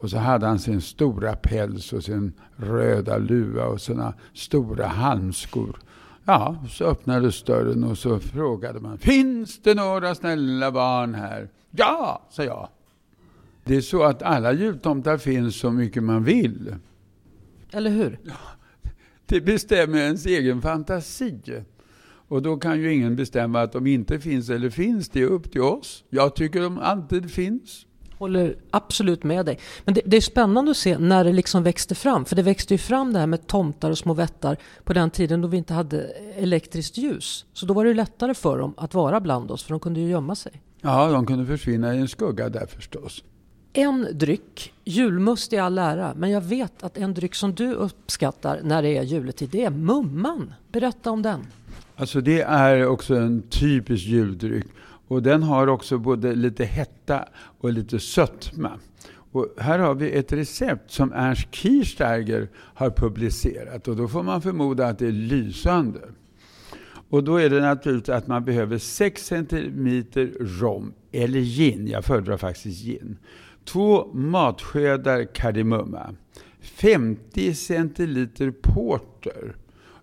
Och 0.00 0.10
så 0.10 0.18
hade 0.18 0.46
han 0.46 0.58
sin 0.58 0.80
stora 0.80 1.36
päls 1.36 1.92
och 1.92 2.04
sin 2.04 2.32
röda 2.56 3.18
luva 3.18 3.64
och 3.64 3.80
sina 3.80 4.14
stora 4.34 4.86
halmskor. 4.86 5.78
Ja, 6.24 6.56
så 6.68 6.84
öppnades 6.84 7.42
dörren 7.42 7.84
och 7.84 7.98
så 7.98 8.18
frågade 8.18 8.80
man, 8.80 8.98
finns 8.98 9.62
det 9.62 9.74
några 9.74 10.14
snälla 10.14 10.70
barn 10.72 11.14
här? 11.14 11.48
Ja, 11.70 12.22
sa 12.30 12.44
jag. 12.44 12.68
Det 13.64 13.76
är 13.76 13.80
så 13.80 14.02
att 14.02 14.22
alla 14.22 14.52
jultomtar 14.52 15.18
finns 15.18 15.56
så 15.56 15.70
mycket 15.70 16.02
man 16.02 16.24
vill. 16.24 16.74
Eller 17.70 17.90
hur? 17.90 18.18
Det 19.26 19.40
bestämmer 19.40 19.98
ens 19.98 20.26
egen 20.26 20.62
fantasi. 20.62 21.62
Och 22.28 22.42
då 22.42 22.56
kan 22.56 22.80
ju 22.80 22.94
ingen 22.94 23.16
bestämma 23.16 23.62
att 23.62 23.72
de 23.72 23.86
inte 23.86 24.20
finns 24.20 24.50
eller 24.50 24.70
finns. 24.70 25.08
Det 25.08 25.22
är 25.22 25.26
upp 25.26 25.52
till 25.52 25.60
oss. 25.60 26.04
Jag 26.10 26.34
tycker 26.34 26.60
de 26.60 26.78
alltid 26.78 27.30
finns. 27.30 27.86
Håller 28.18 28.56
absolut 28.70 29.24
med 29.24 29.46
dig. 29.46 29.58
Men 29.84 29.94
det, 29.94 30.00
det, 30.04 30.16
är 30.16 30.20
spännande 30.20 30.70
att 30.70 30.76
se 30.76 30.98
när 30.98 31.24
det 31.24 31.32
liksom 31.32 31.62
växte 31.62 31.94
fram. 31.94 32.24
För 32.24 32.36
det 32.36 32.42
växte 32.42 32.74
ju 32.74 32.78
fram 32.78 33.12
det 33.12 33.18
här 33.18 33.26
med 33.26 33.46
tomtar 33.46 33.90
och 33.90 33.98
små 33.98 34.14
vättar 34.14 34.56
på 34.84 34.92
den 34.92 35.10
tiden 35.10 35.40
då 35.40 35.48
vi 35.48 35.56
inte 35.56 35.74
hade 35.74 36.02
elektriskt 36.36 36.98
ljus. 36.98 37.44
Så 37.52 37.66
då 37.66 37.74
var 37.74 37.84
det 37.84 37.94
lättare 37.94 38.34
för 38.34 38.58
dem 38.58 38.74
att 38.76 38.94
vara 38.94 39.20
bland 39.20 39.50
oss, 39.50 39.62
för 39.62 39.70
de 39.70 39.80
kunde 39.80 40.00
ju 40.00 40.08
gömma 40.08 40.34
sig. 40.34 40.52
Ja, 40.80 41.10
de 41.10 41.26
kunde 41.26 41.46
försvinna 41.46 41.94
i 41.94 41.98
en 41.98 42.08
skugga 42.08 42.48
där 42.48 42.66
förstås. 42.66 43.24
En 43.72 44.06
dryck, 44.12 44.72
julmust 44.84 45.52
i 45.52 45.58
all 45.58 45.78
ära, 45.78 46.14
men 46.16 46.30
jag 46.30 46.40
vet 46.40 46.82
att 46.82 46.98
en 46.98 47.14
dryck 47.14 47.34
som 47.34 47.54
du 47.54 47.72
uppskattar 47.72 48.60
när 48.64 48.82
det 48.82 48.96
är 48.96 49.02
juletid, 49.02 49.48
det 49.52 49.64
är 49.64 49.70
mumman. 49.70 50.54
Berätta 50.72 51.10
om 51.10 51.22
den. 51.22 51.46
Alltså 52.00 52.20
det 52.20 52.40
är 52.40 52.86
också 52.86 53.14
en 53.14 53.42
typisk 53.42 54.06
juldryck. 54.06 54.66
Och 55.08 55.22
den 55.22 55.42
har 55.42 55.66
också 55.66 55.98
både 55.98 56.34
lite 56.34 56.64
hetta 56.64 57.24
och 57.34 57.72
lite 57.72 57.98
sötma. 58.00 58.70
Och 59.32 59.54
här 59.58 59.78
har 59.78 59.94
vi 59.94 60.10
ett 60.10 60.32
recept 60.32 60.90
som 60.90 61.12
Ernst 61.12 61.54
Kirchsteiger 61.54 62.48
har 62.54 62.90
publicerat. 62.90 63.88
Och 63.88 63.96
då 63.96 64.08
får 64.08 64.22
man 64.22 64.42
förmoda 64.42 64.86
att 64.86 64.98
det 64.98 65.06
är 65.06 65.12
lysande. 65.12 66.00
Och 67.10 67.24
då 67.24 67.36
är 67.36 67.50
det 67.50 67.60
naturligt 67.60 68.08
att 68.08 68.26
man 68.26 68.44
behöver 68.44 68.78
6 68.78 69.26
centiliter 69.26 70.32
rom, 70.40 70.92
eller 71.12 71.40
gin, 71.40 71.88
jag 71.88 72.04
föredrar 72.04 72.36
faktiskt 72.36 72.84
gin. 72.84 73.16
Två 73.64 74.12
matskedar 74.12 75.34
kardemumma. 75.34 76.14
50 76.60 77.54
centiliter 77.54 78.50
porter. 78.50 79.56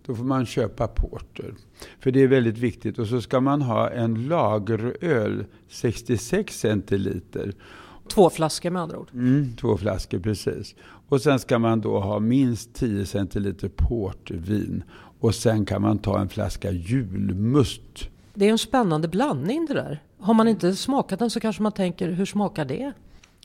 Då 0.05 0.15
får 0.15 0.23
man 0.23 0.45
köpa 0.45 0.87
porter. 0.87 1.53
För 1.99 2.11
det 2.11 2.23
är 2.23 2.27
väldigt 2.27 2.57
viktigt. 2.57 2.99
Och 2.99 3.07
så 3.07 3.21
ska 3.21 3.41
man 3.41 3.61
ha 3.61 3.89
en 3.89 4.27
lageröl, 4.27 5.45
66 5.69 6.59
centiliter. 6.59 7.53
Två 8.07 8.29
flaskor 8.29 8.69
med 8.69 8.81
andra 8.81 8.99
ord? 8.99 9.09
Mm, 9.13 9.55
två 9.55 9.77
flaskor, 9.77 10.19
precis. 10.19 10.75
Och 11.09 11.21
sen 11.21 11.39
ska 11.39 11.59
man 11.59 11.81
då 11.81 11.99
ha 11.99 12.19
minst 12.19 12.73
10 12.73 13.05
centiliter 13.05 13.69
portvin. 13.69 14.83
Och 15.19 15.35
sen 15.35 15.65
kan 15.65 15.81
man 15.81 15.97
ta 15.97 16.19
en 16.19 16.29
flaska 16.29 16.71
julmust. 16.71 18.09
Det 18.33 18.45
är 18.45 18.51
en 18.51 18.57
spännande 18.57 19.07
blandning 19.07 19.65
det 19.65 19.73
där. 19.73 20.03
Har 20.19 20.33
man 20.33 20.47
inte 20.47 20.75
smakat 20.75 21.19
den 21.19 21.29
så 21.29 21.39
kanske 21.39 21.63
man 21.63 21.71
tänker, 21.71 22.11
hur 22.11 22.25
smakar 22.25 22.65
det? 22.65 22.91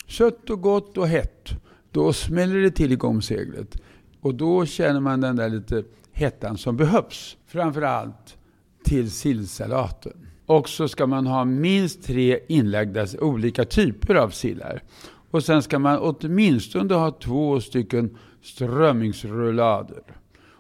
Sött 0.09 0.51
och 0.51 0.61
gott 0.61 0.99
och 0.99 1.09
hett. 1.09 1.49
Då 1.91 2.13
smäller 2.13 2.61
det 2.61 2.71
till 2.71 2.93
i 2.93 2.97
gomseglet. 2.97 3.77
Och 4.21 4.35
då 4.35 4.67
känner 4.67 5.01
man 5.01 5.21
den 5.21 5.37
där 5.37 5.49
lite 5.49 5.85
hettan 6.21 6.59
som 6.59 6.77
behövs. 6.77 7.37
Framförallt 7.47 8.39
till 8.85 9.11
sillsalaten. 9.11 10.27
Och 10.47 10.69
så 10.69 10.89
ska 10.89 11.07
man 11.07 11.27
ha 11.27 11.45
minst 11.45 12.03
tre 12.03 12.41
inlagda 12.49 13.07
olika 13.21 13.65
typer 13.65 14.15
av 14.15 14.31
sillar. 14.31 14.83
Och 15.31 15.45
sen 15.45 15.63
ska 15.63 15.79
man 15.79 15.99
åtminstone 15.99 16.95
ha 16.95 17.11
två 17.11 17.61
stycken 17.61 18.19
strömmingsrullader. 18.43 20.03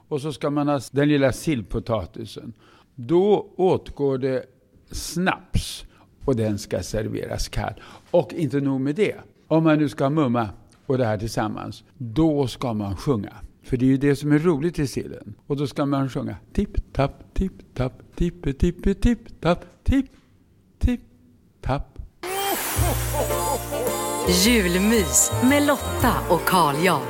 Och 0.09 0.21
så 0.21 0.33
ska 0.33 0.51
man 0.51 0.69
ha 0.69 0.81
den 0.93 1.09
lilla 1.09 1.33
sillpotatisen. 1.33 2.53
Då 2.95 3.51
åtgår 3.57 4.19
det 4.19 4.45
snaps 4.91 5.85
och 6.25 6.37
den 6.37 6.59
ska 6.59 6.83
serveras 6.83 7.49
kall. 7.49 7.75
Och 8.11 8.33
inte 8.33 8.61
nog 8.61 8.81
med 8.81 8.95
det. 8.95 9.17
Om 9.47 9.65
man 9.65 9.79
nu 9.79 9.89
ska 9.89 10.11
mumma 10.11 10.49
och 10.87 10.99
det 10.99 11.05
här 11.05 11.19
tillsammans, 11.19 11.85
då 11.97 12.47
ska 12.47 12.75
man 12.75 12.97
sjunga. 12.97 13.35
För 13.71 13.77
det 13.77 13.85
är 13.85 13.89
ju 13.89 13.97
det 13.97 14.17
som 14.17 14.33
är 14.33 14.39
roligt 14.39 14.79
i 14.79 14.87
sillen. 14.87 15.35
Och 15.47 15.57
då 15.57 15.67
ska 15.67 15.87
man 15.87 16.09
sjunga 16.09 16.37
tipp, 16.53 16.93
tapp, 16.93 17.35
tipp, 17.35 17.53
tapp, 17.75 18.03
tippe, 18.15 18.53
tippe, 18.53 18.95
tipp, 18.95 19.41
tapp, 19.41 19.65
tipp, 19.83 20.07
tipp, 20.79 21.01
tapp. 21.61 21.99
Julmys 24.45 25.33
med 25.51 25.67
Lotta 25.67 26.13
och 26.31 26.45
Carl 26.45 26.85
Jan. 26.85 27.03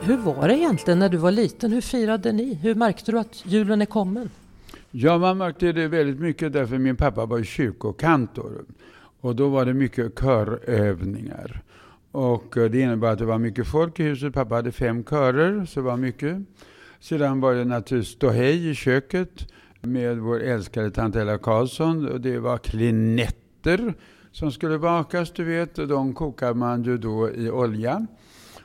Hur 0.00 0.16
var 0.16 0.48
det 0.48 0.58
egentligen 0.58 0.98
när 0.98 1.08
du 1.08 1.16
var 1.16 1.30
liten? 1.30 1.72
Hur 1.72 1.80
firade 1.80 2.32
ni? 2.32 2.54
Hur 2.54 2.74
märkte 2.74 3.12
du 3.12 3.18
att 3.18 3.42
julen 3.46 3.82
är 3.82 3.86
kommen? 3.86 4.30
Ja, 4.90 5.18
man 5.18 5.38
märkte 5.38 5.72
det 5.72 5.88
väldigt 5.88 6.20
mycket 6.20 6.52
därför 6.52 6.78
min 6.78 6.96
pappa 6.96 7.26
var 7.26 7.42
kyrkokantor. 7.42 8.64
Och 9.20 9.36
då 9.36 9.48
var 9.48 9.64
det 9.64 9.74
mycket 9.74 10.20
körövningar. 10.20 11.62
Och 12.14 12.56
eh, 12.56 12.70
det 12.70 12.80
innebar 12.80 13.08
att 13.08 13.18
det 13.18 13.24
var 13.24 13.38
mycket 13.38 13.66
folk 13.66 14.00
i 14.00 14.02
huset. 14.02 14.34
Pappa 14.34 14.54
hade 14.54 14.72
fem 14.72 15.04
körer, 15.04 15.64
så 15.64 15.80
det 15.80 15.86
var 15.86 15.96
mycket. 15.96 16.36
Sedan 17.00 17.40
var 17.40 17.54
det 17.54 17.64
naturligtvis 17.64 18.14
ståhej 18.14 18.70
i 18.70 18.74
köket 18.74 19.52
med 19.80 20.18
vår 20.18 20.40
älskade 20.40 20.90
tant 20.90 21.16
Ella 21.16 21.38
Karlsson. 21.38 22.08
Och 22.08 22.20
det 22.20 22.38
var 22.38 22.58
klinetter 22.58 23.94
som 24.32 24.52
skulle 24.52 24.78
bakas, 24.78 25.32
du 25.32 25.44
vet. 25.44 25.78
Och 25.78 25.88
de 25.88 26.14
kokar 26.14 26.54
man 26.54 26.82
ju 26.82 26.98
då 26.98 27.30
i 27.30 27.50
olja 27.50 28.06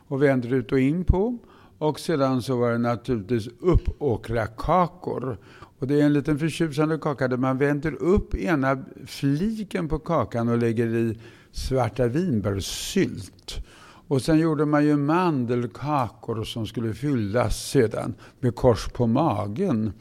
och 0.07 0.23
vänder 0.23 0.53
ut 0.53 0.71
och 0.71 0.79
in 0.79 1.03
på. 1.03 1.38
Och 1.77 1.99
sedan 1.99 2.41
så 2.41 2.57
var 2.57 2.71
det 2.71 2.77
naturligtvis 2.77 3.47
uppåkrakakor. 3.59 5.38
Och 5.79 5.88
det 5.88 6.01
är 6.01 6.05
en 6.05 6.13
liten 6.13 6.39
förtjusande 6.39 6.97
kaka 6.97 7.27
där 7.27 7.38
man 7.38 7.57
vänder 7.57 7.93
upp 7.93 8.35
ena 8.35 8.83
fliken 9.05 9.88
på 9.88 9.99
kakan 9.99 10.49
och 10.49 10.57
lägger 10.57 10.88
i 10.88 11.17
svarta 11.51 12.07
vinbärssylt. 12.07 13.65
Och 14.07 14.21
sen 14.21 14.39
gjorde 14.39 14.65
man 14.65 14.85
ju 14.85 14.97
mandelkakor 14.97 16.43
som 16.43 16.67
skulle 16.67 16.93
fyllas 16.93 17.69
sedan 17.69 18.15
med 18.39 18.55
kors 18.55 18.88
på 18.88 19.07
magen. 19.07 19.93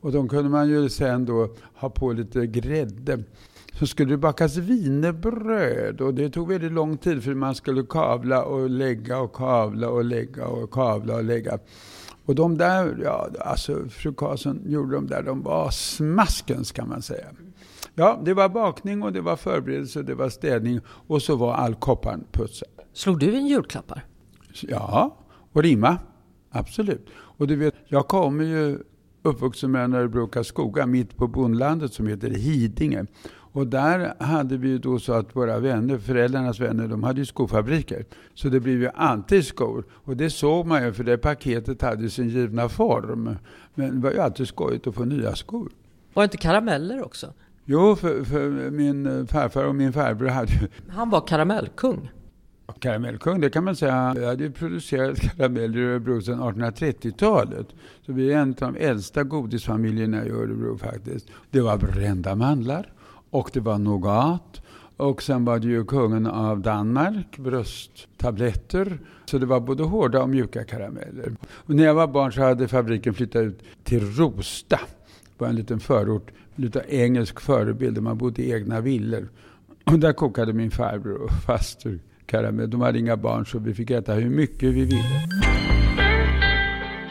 Och 0.00 0.12
de 0.12 0.28
kunde 0.28 0.50
man 0.50 0.68
ju 0.68 0.88
sen 0.88 1.24
då 1.24 1.54
ha 1.74 1.90
på 1.90 2.12
lite 2.12 2.46
grädde. 2.46 3.24
Så 3.72 3.86
skulle 3.86 4.10
det 4.10 4.16
bakas 4.16 4.56
wienerbröd 4.56 6.00
och 6.00 6.14
det 6.14 6.30
tog 6.30 6.48
väldigt 6.48 6.72
lång 6.72 6.96
tid 6.96 7.22
för 7.22 7.34
man 7.34 7.54
skulle 7.54 7.82
kavla 7.82 8.44
och 8.44 8.70
lägga 8.70 9.18
och 9.18 9.32
kavla 9.32 9.88
och 9.88 10.04
lägga 10.04 10.46
och 10.46 10.70
kavla 10.70 11.14
och 11.14 11.24
lägga. 11.24 11.58
Och 12.24 12.34
de 12.34 12.58
där, 12.58 12.98
ja 13.04 13.28
alltså 13.40 13.88
fru 13.88 14.14
Karlsson 14.14 14.60
gjorde 14.66 14.94
de 14.94 15.06
där, 15.06 15.22
de 15.22 15.42
var 15.42 15.70
smaskens 15.70 16.72
kan 16.72 16.88
man 16.88 17.02
säga. 17.02 17.26
Ja, 17.94 18.20
det 18.24 18.34
var 18.34 18.48
bakning 18.48 19.02
och 19.02 19.12
det 19.12 19.20
var 19.20 19.36
förberedelse, 19.36 20.02
det 20.02 20.14
var 20.14 20.28
städning 20.28 20.80
och 20.86 21.22
så 21.22 21.36
var 21.36 21.54
all 21.54 21.74
kopparn 21.74 22.24
putsad. 22.32 22.68
Slog 22.92 23.18
du 23.18 23.38
in 23.38 23.46
julklappar? 23.46 24.04
Ja, 24.60 25.16
och 25.52 25.62
rimma. 25.62 25.98
Absolut. 26.50 27.06
Och 27.14 27.46
du 27.46 27.56
vet, 27.56 27.74
jag 27.88 28.08
kommer 28.08 28.44
ju 28.44 28.78
uppvuxen 29.22 29.70
med 29.70 29.94
Örebro 29.94 30.26
Karlskoga 30.26 30.86
mitt 30.86 31.16
på 31.16 31.28
bondlandet 31.28 31.92
som 31.92 32.06
heter 32.06 32.30
Hidinge. 32.30 33.06
Och 33.54 33.66
där 33.66 34.14
hade 34.22 34.56
vi 34.56 34.78
då 34.78 34.98
så 34.98 35.12
att 35.12 35.36
våra 35.36 35.58
vänner, 35.58 35.98
föräldrarnas 35.98 36.60
vänner, 36.60 36.88
de 36.88 37.02
hade 37.02 37.20
ju 37.20 37.26
skofabriker. 37.26 38.04
Så 38.34 38.48
det 38.48 38.60
blev 38.60 38.80
ju 38.80 38.88
alltid 38.94 39.46
skor. 39.46 39.84
Och 39.90 40.16
det 40.16 40.30
såg 40.30 40.66
man 40.66 40.84
ju 40.84 40.92
för 40.92 41.04
det 41.04 41.18
paketet 41.18 41.82
hade 41.82 42.10
sin 42.10 42.28
givna 42.28 42.68
form. 42.68 43.36
Men 43.74 43.94
det 43.94 44.02
var 44.02 44.10
ju 44.10 44.18
alltid 44.20 44.48
skojigt 44.48 44.86
att 44.86 44.94
få 44.94 45.04
nya 45.04 45.34
skor. 45.34 45.72
Var 46.14 46.22
det 46.22 46.24
inte 46.24 46.36
karameller 46.36 47.04
också? 47.04 47.32
Jo, 47.64 47.96
för, 47.96 48.24
för 48.24 48.70
min 48.70 49.26
farfar 49.26 49.64
och 49.64 49.74
min 49.74 49.92
farbror 49.92 50.28
hade 50.28 50.52
ju... 50.52 50.68
Han 50.88 51.10
var 51.10 51.26
karamellkung. 51.26 52.10
Karamellkung, 52.78 53.40
det 53.40 53.50
kan 53.50 53.64
man 53.64 53.76
säga. 53.76 54.14
Jag 54.16 54.26
hade 54.26 54.44
ju 54.44 54.52
producerat 54.52 55.20
karameller 55.20 55.78
i 55.78 55.84
Örebro 55.84 56.20
sedan 56.20 56.40
1830-talet. 56.40 57.66
Så 58.06 58.12
vi 58.12 58.32
är 58.32 58.38
en 58.38 58.48
av 58.48 58.72
de 58.72 58.76
äldsta 58.76 59.22
godisfamiljerna 59.22 60.26
i 60.26 60.30
Örebro 60.30 60.78
faktiskt. 60.78 61.26
Det 61.50 61.60
var 61.60 61.76
brända 61.78 62.34
mandlar 62.34 62.92
och 63.30 63.50
det 63.52 63.60
var 63.60 63.78
nougat. 63.78 64.62
Och 64.96 65.22
sen 65.22 65.44
var 65.44 65.58
det 65.58 65.68
ju 65.68 65.84
kungen 65.84 66.26
av 66.26 66.60
Danmark, 66.60 67.38
brösttabletter. 67.38 68.98
Så 69.24 69.38
det 69.38 69.46
var 69.46 69.60
både 69.60 69.82
hårda 69.82 70.22
och 70.22 70.28
mjuka 70.28 70.64
karameller. 70.64 71.36
Och 71.42 71.74
när 71.74 71.84
jag 71.84 71.94
var 71.94 72.06
barn 72.06 72.32
så 72.32 72.42
hade 72.42 72.68
fabriken 72.68 73.14
flyttat 73.14 73.42
ut 73.42 73.62
till 73.84 74.16
Rosta. 74.16 74.80
Det 75.24 75.44
var 75.44 75.48
en 75.48 75.56
liten 75.56 75.80
förort 75.80 76.30
lite 76.56 76.84
engelsk 76.88 77.40
förebild 77.40 77.94
där 77.94 78.02
man 78.02 78.18
bodde 78.18 78.42
i 78.42 78.52
egna 78.52 78.80
villor. 78.80 79.28
Och 79.84 79.98
där 79.98 80.12
kokade 80.12 80.52
min 80.52 80.70
farbror 80.70 81.22
och 81.22 81.30
faster 81.46 81.98
karamell. 82.26 82.70
De 82.70 82.80
hade 82.80 82.98
inga 82.98 83.16
barn 83.16 83.46
så 83.46 83.58
vi 83.58 83.74
fick 83.74 83.90
äta 83.90 84.14
hur 84.14 84.30
mycket 84.30 84.68
vi 84.68 84.84
ville. 84.84 85.28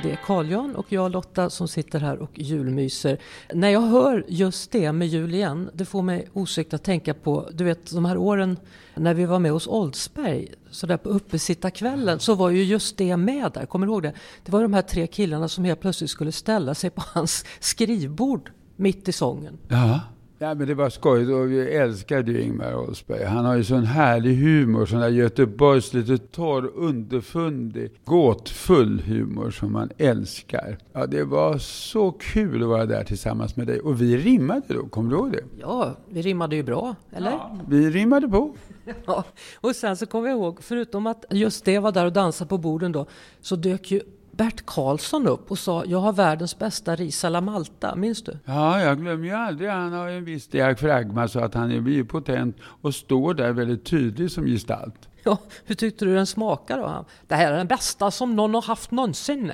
Det 0.04 0.12
är 0.12 0.16
Carl-Jan 0.16 0.76
och 0.76 0.86
jag 0.90 1.12
Lotta 1.12 1.50
som 1.50 1.68
sitter 1.68 2.00
här 2.00 2.18
och 2.18 2.40
julmyser. 2.40 3.18
När 3.54 3.70
jag 3.70 3.82
hör 3.82 4.26
just 4.28 4.72
det 4.72 4.92
med 4.92 5.08
jul 5.08 5.34
igen, 5.34 5.70
det 5.74 5.86
får 5.86 6.02
mig 6.02 6.28
osökt 6.34 6.74
att 6.74 6.84
tänka 6.84 7.14
på, 7.14 7.50
du 7.54 7.64
vet 7.64 7.92
de 7.92 8.06
här 8.06 8.18
åren 8.18 8.58
när 8.96 9.14
vi 9.14 9.26
var 9.26 9.40
med 9.40 9.52
hos 9.52 9.68
Oldsberg, 9.68 10.48
så 10.70 10.88
där 10.88 10.98
på 10.98 11.10
uppesittarkvällen, 11.10 12.20
så 12.20 12.36
var 12.36 12.50
ju 12.50 12.64
just 12.64 12.98
det 12.98 13.18
med 13.18 13.52
där. 13.52 13.66
Kommer 13.66 13.86
du 13.86 13.92
ihåg 13.92 14.04
det? 14.04 14.14
Det 14.46 14.52
var 14.52 14.62
de 14.62 14.74
här 14.74 14.82
tre 14.82 15.08
killarna 15.08 15.48
som 15.48 15.66
helt 15.66 15.82
plötsligt 15.82 16.10
skulle 16.10 16.32
ställa 16.32 16.76
sig 16.76 16.90
på 16.90 17.04
hans 17.06 17.46
skrivbord 17.60 18.52
mitt 18.82 19.08
i 19.08 19.12
sången. 19.12 19.58
Ja. 19.68 20.00
Ja, 20.44 20.54
men 20.54 20.68
det 20.68 20.74
var 20.74 20.90
skojigt 20.90 21.32
och 21.32 21.52
vi 21.52 21.76
älskade 21.76 22.32
ju 22.32 22.42
Ingmar 22.42 22.76
Oldsberg. 22.76 23.24
Han 23.24 23.46
har 23.46 23.56
ju 23.56 23.64
sån 23.64 23.84
härlig 23.84 24.36
humor, 24.36 24.86
sån 24.86 25.00
där 25.00 25.10
Göteborgs 25.10 25.94
lite 25.94 26.18
torr, 26.18 26.72
underfundig, 26.76 27.92
gåtfull 28.06 29.02
humor 29.02 29.52
som 29.52 29.72
man 29.72 29.90
älskar. 29.98 30.78
Ja, 30.94 31.06
det 31.06 31.24
var 31.24 31.58
så 31.58 32.12
kul 32.12 32.64
att 32.64 32.70
vara 32.70 32.86
där 32.86 33.04
tillsammans 33.04 33.56
med 33.56 33.68
dig. 33.68 33.80
Och 33.80 34.02
vi 34.02 34.18
rimmade 34.18 34.62
då, 34.68 34.88
kommer 34.88 35.10
du 35.10 35.16
ihåg 35.16 35.32
det? 35.32 35.44
Ja, 35.60 35.96
vi 36.10 36.22
rimmade 36.22 36.56
ju 36.56 36.64
bra, 36.64 36.96
eller? 37.12 37.32
Ja, 37.32 37.58
vi 37.68 37.90
rimmade 37.90 38.28
på. 38.28 38.56
Ja, 39.06 39.24
och 39.62 39.76
sen 39.76 39.98
så 39.98 40.06
kommer 40.06 40.30
jag 40.30 40.38
ihåg, 40.38 40.58
förutom 40.62 41.08
att 41.08 41.26
just 41.30 41.66
det 41.66 41.80
var 41.80 41.92
där 41.92 42.06
och 42.06 42.14
dansade 42.14 42.50
på 42.50 42.58
borden 42.58 42.92
då, 42.92 43.06
så 43.42 43.56
dök 43.56 43.92
ju 43.92 44.02
Bert 44.42 44.66
Karlsson 44.66 45.28
upp 45.28 45.52
och 45.52 45.60
sa 45.60 45.86
jag 45.86 46.00
har 46.00 46.14
världens 46.14 46.60
bästa 46.60 46.96
ris 46.96 47.24
alla 47.26 47.42
Malta. 47.42 47.96
Minns 47.96 48.24
du? 48.24 48.38
Ja, 48.46 48.82
jag 48.82 49.02
glömmer 49.02 49.26
ju 49.26 49.34
aldrig. 49.34 49.70
Han 49.70 49.94
har 49.94 50.08
en 50.08 50.26
viss 50.26 50.48
diafragma 50.48 51.28
så 51.28 51.40
att 51.40 51.54
han 51.54 51.72
är 51.72 51.80
biopotent 51.80 52.58
och 52.82 52.96
står 52.96 53.34
där 53.34 53.52
väldigt 53.52 53.86
tydlig 53.86 54.32
som 54.32 54.46
gestalt. 54.46 55.10
Ja, 55.24 55.38
hur 55.66 55.76
tyckte 55.76 56.06
du 56.06 56.16
den 56.16 56.26
smakade 56.26 56.82
då? 56.82 57.06
Det 57.28 57.36
här 57.36 57.52
är 57.52 57.58
den 57.58 57.68
bästa 57.68 58.12
som 58.12 58.36
någon 58.36 58.54
har 58.54 58.62
haft 58.62 58.92
någonsin. 58.92 59.52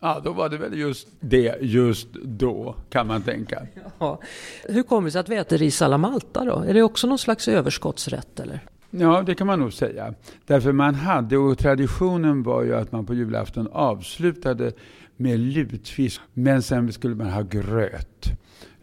Ja, 0.00 0.20
då 0.24 0.32
var 0.32 0.48
det 0.48 0.56
väl 0.56 0.78
just 0.78 1.08
det 1.20 1.58
just 1.60 2.08
då, 2.12 2.74
kan 2.90 3.06
man 3.06 3.22
tänka. 3.22 3.66
Ja. 3.98 4.20
Hur 4.64 4.82
kommer 4.82 5.04
det 5.08 5.12
sig 5.12 5.20
att 5.20 5.28
vi 5.28 5.36
äter 5.36 5.58
ris 5.58 5.82
alla 5.82 5.98
Malta 5.98 6.44
då? 6.44 6.58
Är 6.58 6.74
det 6.74 6.82
också 6.82 7.06
någon 7.06 7.18
slags 7.18 7.48
överskottsrätt 7.48 8.40
eller? 8.40 8.60
Ja, 8.90 9.22
det 9.26 9.34
kan 9.34 9.46
man 9.46 9.58
nog 9.58 9.72
säga. 9.72 10.14
Därför 10.46 10.72
man 10.72 10.94
hade, 10.94 11.38
och 11.38 11.58
traditionen 11.58 12.42
var 12.42 12.62
ju 12.62 12.74
att 12.74 12.92
man 12.92 13.06
på 13.06 13.14
julafton 13.14 13.68
avslutade 13.72 14.72
med 15.16 15.40
lutfisk, 15.40 16.20
men 16.32 16.62
sen 16.62 16.92
skulle 16.92 17.14
man 17.14 17.30
ha 17.30 17.42
gröt. 17.42 18.30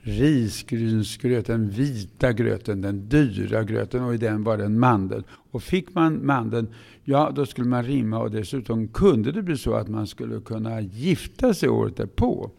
Risgrynsgröt, 0.02 1.46
den 1.46 1.70
vita 1.70 2.34
gröten, 2.34 2.82
den 2.82 3.10
dyra 3.10 3.64
gröten 3.64 4.04
och 4.04 4.14
i 4.14 4.18
den 4.18 4.44
var 4.44 4.58
det 4.58 4.66
en 4.66 4.80
mandel. 4.80 5.24
Och 5.52 5.64
fick 5.64 5.96
man 5.96 6.26
mandeln, 6.26 6.68
ja 7.04 7.32
då 7.36 7.46
skulle 7.46 7.68
man 7.68 7.84
rimma 7.84 8.20
och 8.20 8.32
dessutom 8.32 8.88
kunde 8.88 9.32
det 9.32 9.42
bli 9.42 9.58
så 9.58 9.74
att 9.74 9.88
man 9.88 10.08
skulle 10.08 10.40
kunna 10.42 10.82
gifta 10.82 11.54
sig 11.54 11.70
året 11.70 11.98
därpå. 11.98 12.52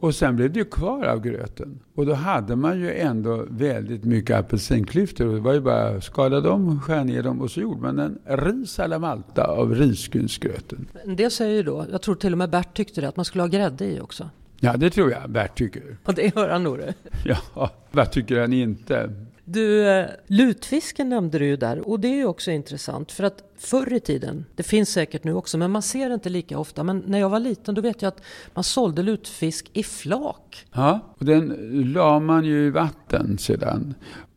Och 0.00 0.14
sen 0.14 0.36
blev 0.36 0.52
det 0.52 0.58
ju 0.58 0.64
kvar 0.64 1.04
av 1.04 1.20
gröten. 1.20 1.80
Och 1.94 2.06
då 2.06 2.14
hade 2.14 2.56
man 2.56 2.80
ju 2.80 2.94
ändå 2.94 3.46
väldigt 3.50 4.04
mycket 4.04 4.36
apelsinklyftor. 4.36 5.34
Det 5.34 5.40
var 5.40 5.52
ju 5.52 5.60
bara 5.60 5.88
att 5.88 6.04
skala 6.04 6.40
dem, 6.40 6.80
skära 6.80 7.04
ner 7.04 7.22
dem 7.22 7.40
och 7.40 7.50
så 7.50 7.60
gjorde 7.60 7.80
man 7.80 7.98
en 7.98 8.18
ris 8.24 8.80
alla 8.80 8.98
Malta 8.98 9.44
av 9.44 9.74
risgrynsgröten. 9.74 10.88
En 11.04 11.16
del 11.16 11.30
säger 11.30 11.54
ju 11.56 11.62
då, 11.62 11.86
jag 11.92 12.02
tror 12.02 12.14
till 12.14 12.32
och 12.32 12.38
med 12.38 12.50
Bert 12.50 12.76
tyckte 12.76 13.00
det, 13.00 13.08
att 13.08 13.16
man 13.16 13.24
skulle 13.24 13.42
ha 13.42 13.48
grädde 13.48 13.84
i 13.84 14.00
också. 14.00 14.30
Ja, 14.60 14.76
det 14.76 14.90
tror 14.90 15.10
jag 15.10 15.30
Bert 15.30 15.58
tycker. 15.58 15.96
Och 16.04 16.14
det 16.14 16.34
hör 16.34 16.48
han 16.48 16.62
nog 16.62 16.78
det. 16.78 16.94
Ja, 17.24 17.70
vad 17.90 18.12
tycker 18.12 18.40
han 18.40 18.52
inte? 18.52 19.10
Du, 19.44 19.88
eh, 19.88 20.06
lutfisken 20.26 21.08
nämnde 21.08 21.38
du 21.38 21.46
ju 21.46 21.56
där 21.56 21.88
och 21.88 22.00
det 22.00 22.08
är 22.08 22.16
ju 22.16 22.26
också 22.26 22.50
intressant 22.50 23.12
för 23.12 23.24
att 23.24 23.49
förr 23.60 23.92
i 23.92 24.00
tiden, 24.00 24.44
det 24.56 24.62
finns 24.62 24.88
säkert 24.88 25.24
nu 25.24 25.34
också, 25.34 25.58
men 25.58 25.70
man 25.70 25.82
ser 25.82 26.08
det 26.08 26.14
inte 26.14 26.28
lika 26.28 26.58
ofta. 26.58 26.84
Men 26.84 27.02
när 27.06 27.18
jag 27.18 27.28
var 27.28 27.40
liten 27.40 27.74
då 27.74 27.82
vet 27.82 28.02
jag 28.02 28.08
att 28.08 28.22
man 28.54 28.64
sålde 28.64 29.02
lutfisk 29.02 29.70
i 29.72 29.82
flak. 29.82 30.66
Ja, 30.72 31.00
och 31.18 31.24
den 31.24 31.56
la 31.92 32.20
man 32.20 32.44
ju 32.44 32.66
i 32.66 32.70
vatten 32.70 33.38
sedan. 33.38 33.94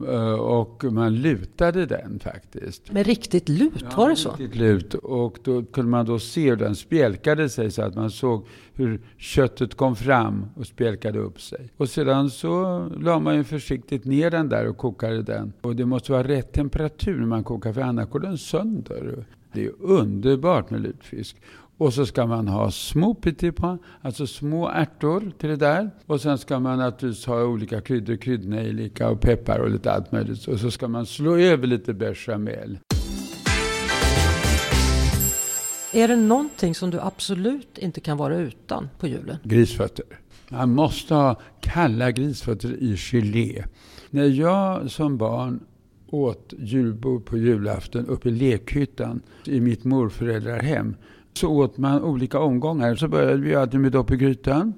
Eh, 0.07 0.33
och 0.33 0.83
man 0.83 1.15
lutade 1.15 1.85
den 1.85 2.19
faktiskt. 2.19 2.91
Med 2.91 3.05
riktigt 3.05 3.49
lut, 3.49 3.73
ja, 3.91 3.97
var 3.97 4.09
det 4.09 4.15
så? 4.15 4.29
riktigt 4.29 4.55
lut. 4.55 4.93
Och 4.93 5.37
då 5.43 5.63
kunde 5.63 5.91
man 5.91 6.05
då 6.05 6.19
se 6.19 6.49
hur 6.49 6.55
den 6.55 6.75
spjälkade 6.75 7.49
sig 7.49 7.71
så 7.71 7.81
att 7.81 7.95
man 7.95 8.11
såg 8.11 8.45
hur 8.75 9.01
köttet 9.17 9.75
kom 9.75 9.95
fram 9.95 10.45
och 10.55 10.65
spjälkade 10.65 11.19
upp 11.19 11.41
sig. 11.41 11.69
Och 11.77 11.89
sedan 11.89 12.29
så 12.29 12.85
la 12.97 13.19
man 13.19 13.35
ju 13.35 13.43
försiktigt 13.43 14.05
ner 14.05 14.31
den 14.31 14.49
där 14.49 14.67
och 14.67 14.77
kokade 14.77 15.21
den. 15.21 15.53
Och 15.61 15.75
det 15.75 15.85
måste 15.85 16.11
vara 16.11 16.27
rätt 16.27 16.53
temperatur 16.53 17.19
när 17.19 17.25
man 17.25 17.43
kokar 17.43 17.73
för 17.73 17.81
annars 17.81 18.09
går 18.09 18.19
den 18.19 18.37
sönder. 18.37 19.12
Det 19.53 19.65
är 19.65 19.71
underbart 19.79 20.69
med 20.69 20.81
lutfisk. 20.81 21.35
Och 21.77 21.93
så 21.93 22.05
ska 22.05 22.25
man 22.25 22.47
ha 22.47 22.71
små 22.71 23.13
på, 23.13 23.77
alltså 24.01 24.27
små 24.27 24.69
ärtor 24.69 25.31
till 25.37 25.49
det 25.49 25.55
där. 25.55 25.89
Och 26.05 26.21
sen 26.21 26.37
ska 26.37 26.59
man 26.59 26.77
naturligtvis 26.77 27.25
ha 27.25 27.43
olika 27.43 27.81
kryddor, 27.81 28.15
kryddnejlika 28.15 29.09
och 29.09 29.21
peppar 29.21 29.59
och 29.59 29.69
lite 29.69 29.91
allt 29.91 30.11
möjligt. 30.11 30.47
Och 30.47 30.59
så 30.59 30.71
ska 30.71 30.87
man 30.87 31.05
slå 31.05 31.37
över 31.37 31.67
lite 31.67 31.93
bechamel. 31.93 32.79
Är 35.93 36.07
det 36.07 36.15
någonting 36.15 36.75
som 36.75 36.89
du 36.89 36.99
absolut 36.99 37.77
inte 37.77 38.01
kan 38.01 38.17
vara 38.17 38.37
utan 38.37 38.89
på 38.99 39.07
julen? 39.07 39.37
Grisfötter. 39.43 40.05
Man 40.49 40.69
måste 40.69 41.13
ha 41.13 41.39
kalla 41.61 42.11
grisfötter 42.11 42.83
i 42.83 42.97
gelé. 42.97 43.63
När 44.09 44.25
jag 44.25 44.91
som 44.91 45.17
barn 45.17 45.59
åt 46.13 46.53
julbord 46.57 47.25
på 47.25 47.37
julafton 47.37 48.05
uppe 48.05 48.29
i 48.29 48.31
lekhyttan 48.31 49.21
i 49.45 49.59
mitt 49.59 49.83
morföräldrahem. 49.83 50.95
Så 51.33 51.49
åt 51.49 51.77
man 51.77 52.03
olika 52.03 52.39
omgångar. 52.39 52.95
Så 52.95 53.07
började 53.07 53.41
vi 53.41 53.55
alltid 53.55 53.79
med 53.79 53.91
dopp 53.91 54.11
i 54.11 54.17
grytan. 54.17 54.73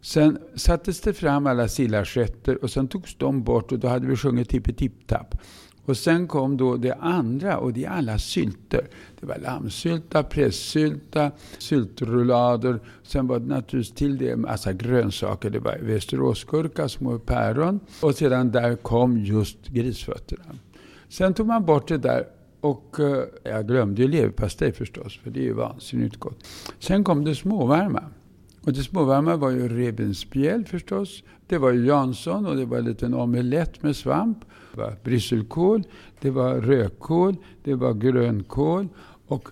Sen 0.00 0.38
sattes 0.54 1.00
det 1.00 1.12
fram 1.12 1.46
alla 1.46 1.68
sillarsätter 1.68 2.64
och 2.64 2.70
sen 2.70 2.88
togs 2.88 3.14
de 3.14 3.42
bort 3.42 3.72
och 3.72 3.78
då 3.78 3.88
hade 3.88 4.06
vi 4.06 4.16
sjungit 4.16 4.48
Tippi 4.48 4.72
Tipp 4.72 5.06
Tapp. 5.06 5.34
Och 5.84 5.96
sen 5.96 6.28
kom 6.28 6.56
då 6.56 6.76
det 6.76 6.94
andra 6.94 7.58
och 7.58 7.72
det 7.72 7.84
är 7.84 7.90
alla 7.90 8.18
sylter. 8.18 8.88
Det 9.20 9.26
var 9.26 9.38
lammsylta, 9.38 10.22
pressylta, 10.22 11.30
syltrullader. 11.58 12.80
Sen 13.02 13.26
var 13.26 13.38
det 13.38 13.46
naturligtvis 13.46 13.94
till 13.94 14.18
det 14.18 14.30
en 14.30 14.40
massa 14.40 14.72
grönsaker. 14.72 15.50
Det 15.50 15.58
var 15.58 15.78
västeråsgurka, 15.82 16.88
små 16.88 17.18
päron. 17.18 17.80
Och 18.00 18.14
sedan 18.14 18.50
där 18.50 18.76
kom 18.76 19.18
just 19.18 19.68
grisfötterna. 19.68 20.44
Sen 21.08 21.34
tog 21.34 21.46
man 21.46 21.64
bort 21.64 21.88
det 21.88 21.98
där 21.98 22.26
och 22.60 23.00
eh, 23.00 23.24
jag 23.42 23.66
glömde 23.66 24.02
ju 24.02 24.08
leverpastej 24.08 24.72
förstås, 24.72 25.18
för 25.18 25.30
det 25.30 25.40
är 25.40 25.44
ju 25.44 25.52
vansinnigt 25.52 26.16
gott. 26.16 26.44
Sen 26.78 27.04
kom 27.04 27.24
det 27.24 27.34
småvarma. 27.34 28.02
Och 28.64 28.72
det 28.72 28.82
småvarma 28.82 29.36
var 29.36 29.50
ju 29.50 29.68
revbensspjäll 29.68 30.64
förstås. 30.64 31.22
Det 31.46 31.58
var 31.58 31.72
ju 31.72 31.86
Jansson 31.86 32.46
och 32.46 32.56
det 32.56 32.64
var 32.64 32.78
en 32.78 32.84
liten 32.84 33.14
omelett 33.14 33.82
med 33.82 33.96
svamp. 33.96 34.38
Det 34.72 34.80
var 34.80 34.96
brysselkål, 35.04 35.82
det 36.20 36.30
var 36.30 36.54
rödkål, 36.54 37.36
det 37.64 37.74
var 37.74 37.94
grönkål 37.94 38.88
och 39.26 39.48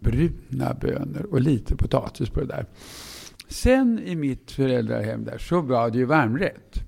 bruna 0.00 0.74
bönor 0.80 1.26
och 1.30 1.40
lite 1.40 1.76
potatis 1.76 2.30
på 2.30 2.40
det 2.40 2.46
där. 2.46 2.66
Sen 3.48 3.98
i 3.98 4.16
mitt 4.16 4.50
föräldrahem 4.50 5.24
där 5.24 5.38
så 5.38 5.60
var 5.60 5.90
det 5.90 5.98
ju 5.98 6.04
varmrätt. 6.04 6.84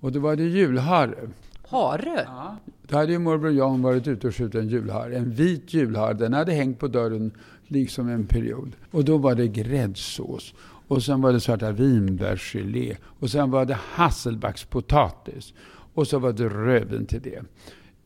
Och 0.00 0.12
då 0.12 0.20
var 0.20 0.36
det 0.36 0.42
julhare. 0.42 1.28
Hare? 1.68 2.22
Ja. 2.26 2.56
Då 2.88 2.96
hade 2.96 3.12
ju 3.12 3.18
morbror 3.18 3.52
Jan 3.52 3.82
varit 3.82 4.08
ute 4.08 4.26
och 4.26 4.34
skjutit 4.34 4.54
en 4.54 4.68
julhare. 4.68 5.16
En 5.16 5.30
vit 5.30 5.74
julhare. 5.74 6.14
Den 6.14 6.32
hade 6.32 6.52
hängt 6.52 6.78
på 6.78 6.88
dörren 6.88 7.32
liksom 7.66 8.08
en 8.08 8.26
period. 8.26 8.72
Och 8.90 9.04
då 9.04 9.18
var 9.18 9.34
det 9.34 9.48
gräddsås. 9.48 10.54
Och 10.92 11.02
sen 11.02 11.20
var 11.20 11.32
det 11.32 11.40
svarta 11.40 11.72
vinbärsgelé. 11.72 12.96
Och 13.04 13.30
sen 13.30 13.50
var 13.50 13.64
det 13.64 13.78
hasselbackspotatis. 13.80 15.54
Och 15.94 16.08
så 16.08 16.18
var 16.18 16.32
det 16.32 16.48
rödvin 16.48 17.06
till 17.06 17.22
det. 17.22 17.42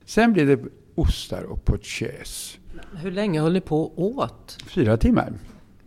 Sen 0.04 0.32
blev 0.32 0.46
det 0.46 0.68
ostar 0.94 1.42
och 1.42 1.64
pochés. 1.64 2.58
Hur 2.96 3.10
länge 3.10 3.40
höll 3.40 3.52
ni 3.52 3.60
på 3.60 3.82
och 3.82 4.18
åt? 4.18 4.58
Fyra 4.66 4.96
timmar. 4.96 5.32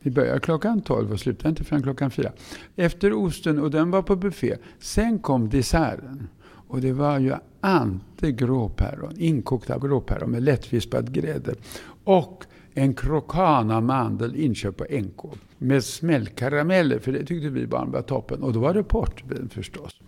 Vi 0.01 0.11
började 0.11 0.39
klockan 0.39 0.81
12 0.81 1.11
och 1.11 1.19
slutade 1.19 1.49
inte 1.49 1.63
förrän 1.63 1.83
klockan 1.83 2.11
fyra. 2.11 2.31
Efter 2.75 3.13
osten, 3.13 3.59
och 3.59 3.71
den 3.71 3.91
var 3.91 4.01
på 4.01 4.15
buffé. 4.15 4.57
Sen 4.79 5.19
kom 5.19 5.49
desserten. 5.49 6.27
Och 6.43 6.81
det 6.81 6.93
var 6.93 7.19
ju 7.19 7.33
ante 7.61 8.31
gråpäron, 8.31 9.13
inkokta 9.17 9.79
gråpäron 9.79 10.31
med 10.31 10.43
lättvispad 10.43 11.13
grädde. 11.13 11.55
Och 12.03 12.43
en 12.73 12.93
krokana 12.93 13.81
mandel 13.81 14.35
inköpt 14.35 14.77
på 14.77 14.85
NK. 14.89 15.33
Med 15.57 15.83
smällkarameller, 15.83 16.99
för 16.99 17.11
det 17.11 17.25
tyckte 17.25 17.49
vi 17.49 17.67
barn 17.67 17.91
var 17.91 18.01
toppen. 18.01 18.43
Och 18.43 18.53
då 18.53 18.59
var 18.59 18.73
det 18.73 18.83
portvin 18.83 19.49
förstås. 19.49 19.99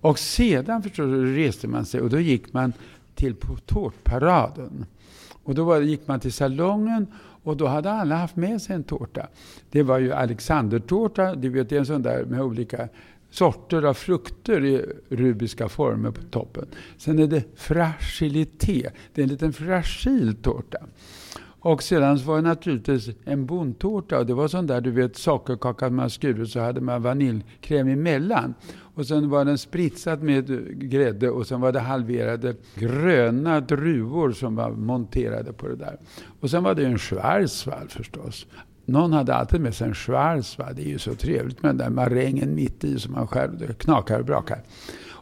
Och 0.00 0.18
sedan 0.18 0.82
förstås 0.82 1.06
reste 1.36 1.68
man 1.68 1.84
sig 1.84 2.00
och 2.00 2.10
då 2.10 2.20
gick 2.20 2.52
man 2.52 2.72
till 3.14 3.34
tårtparaden. 3.66 4.86
Och 5.42 5.54
då 5.54 5.64
var, 5.64 5.80
gick 5.80 6.08
man 6.08 6.20
till 6.20 6.32
salongen 6.32 7.06
och 7.42 7.56
då 7.56 7.66
hade 7.66 7.92
alla 7.92 8.16
haft 8.16 8.36
med 8.36 8.62
sig 8.62 8.76
en 8.76 8.84
tårta. 8.84 9.26
Det 9.70 9.82
var 9.82 9.98
ju 9.98 10.12
Alexandertårta, 10.12 11.34
du 11.34 11.48
vet, 11.48 11.68
det 11.68 11.74
är 11.74 11.80
en 11.80 11.86
sån 11.86 12.02
där 12.02 12.24
med 12.24 12.42
olika 12.42 12.88
sorter 13.30 13.82
av 13.82 13.94
frukter 13.94 14.64
i 14.64 14.86
rubiska 15.08 15.68
former 15.68 16.10
på 16.10 16.22
toppen. 16.22 16.66
Sen 16.96 17.18
är 17.18 17.26
det 17.26 17.44
fragilité. 17.56 18.90
Det 19.14 19.20
är 19.20 19.22
en 19.22 19.28
liten 19.28 19.52
fragil 19.52 20.36
tårta. 20.42 20.78
Och 21.62 21.82
sedan 21.82 22.18
var 22.26 22.36
det 22.36 22.42
naturligtvis 22.42 23.08
en 23.24 23.46
bondtårta 23.46 24.18
och 24.18 24.26
det 24.26 24.34
var 24.34 24.48
sån 24.48 24.66
där 24.66 24.80
du 24.80 24.90
vet 24.90 25.16
sockerkaka 25.16 25.90
man 25.90 26.10
skurit 26.10 26.50
så 26.50 26.60
hade 26.60 26.80
man 26.80 27.02
vaniljkräm 27.02 27.88
emellan. 27.88 28.54
Och 28.94 29.06
sen 29.06 29.30
var 29.30 29.44
den 29.44 29.58
spritsad 29.58 30.22
med 30.22 30.46
grädde 30.90 31.30
och 31.30 31.46
sen 31.46 31.60
var 31.60 31.72
det 31.72 31.80
halverade 31.80 32.54
gröna 32.74 33.60
druvor 33.60 34.32
som 34.32 34.56
var 34.56 34.70
monterade 34.70 35.52
på 35.52 35.68
det 35.68 35.76
där. 35.76 35.98
Och 36.40 36.50
sen 36.50 36.62
var 36.62 36.74
det 36.74 36.86
en 36.86 36.98
schwarzwald 36.98 37.90
förstås. 37.90 38.46
Någon 38.84 39.12
hade 39.12 39.34
alltid 39.34 39.60
med 39.60 39.74
sig 39.74 39.88
en 39.88 39.94
schwarzwald. 39.94 40.76
Det 40.76 40.82
är 40.82 40.88
ju 40.88 40.98
så 40.98 41.14
trevligt 41.14 41.62
med 41.62 41.70
den 41.70 41.78
där 41.78 41.90
marängen 41.90 42.54
mitt 42.54 42.84
i 42.84 42.98
som 42.98 43.12
man 43.12 43.26
själv 43.26 43.58
det 43.58 43.78
knakar 43.78 44.18
och 44.18 44.24
brakar. 44.24 44.62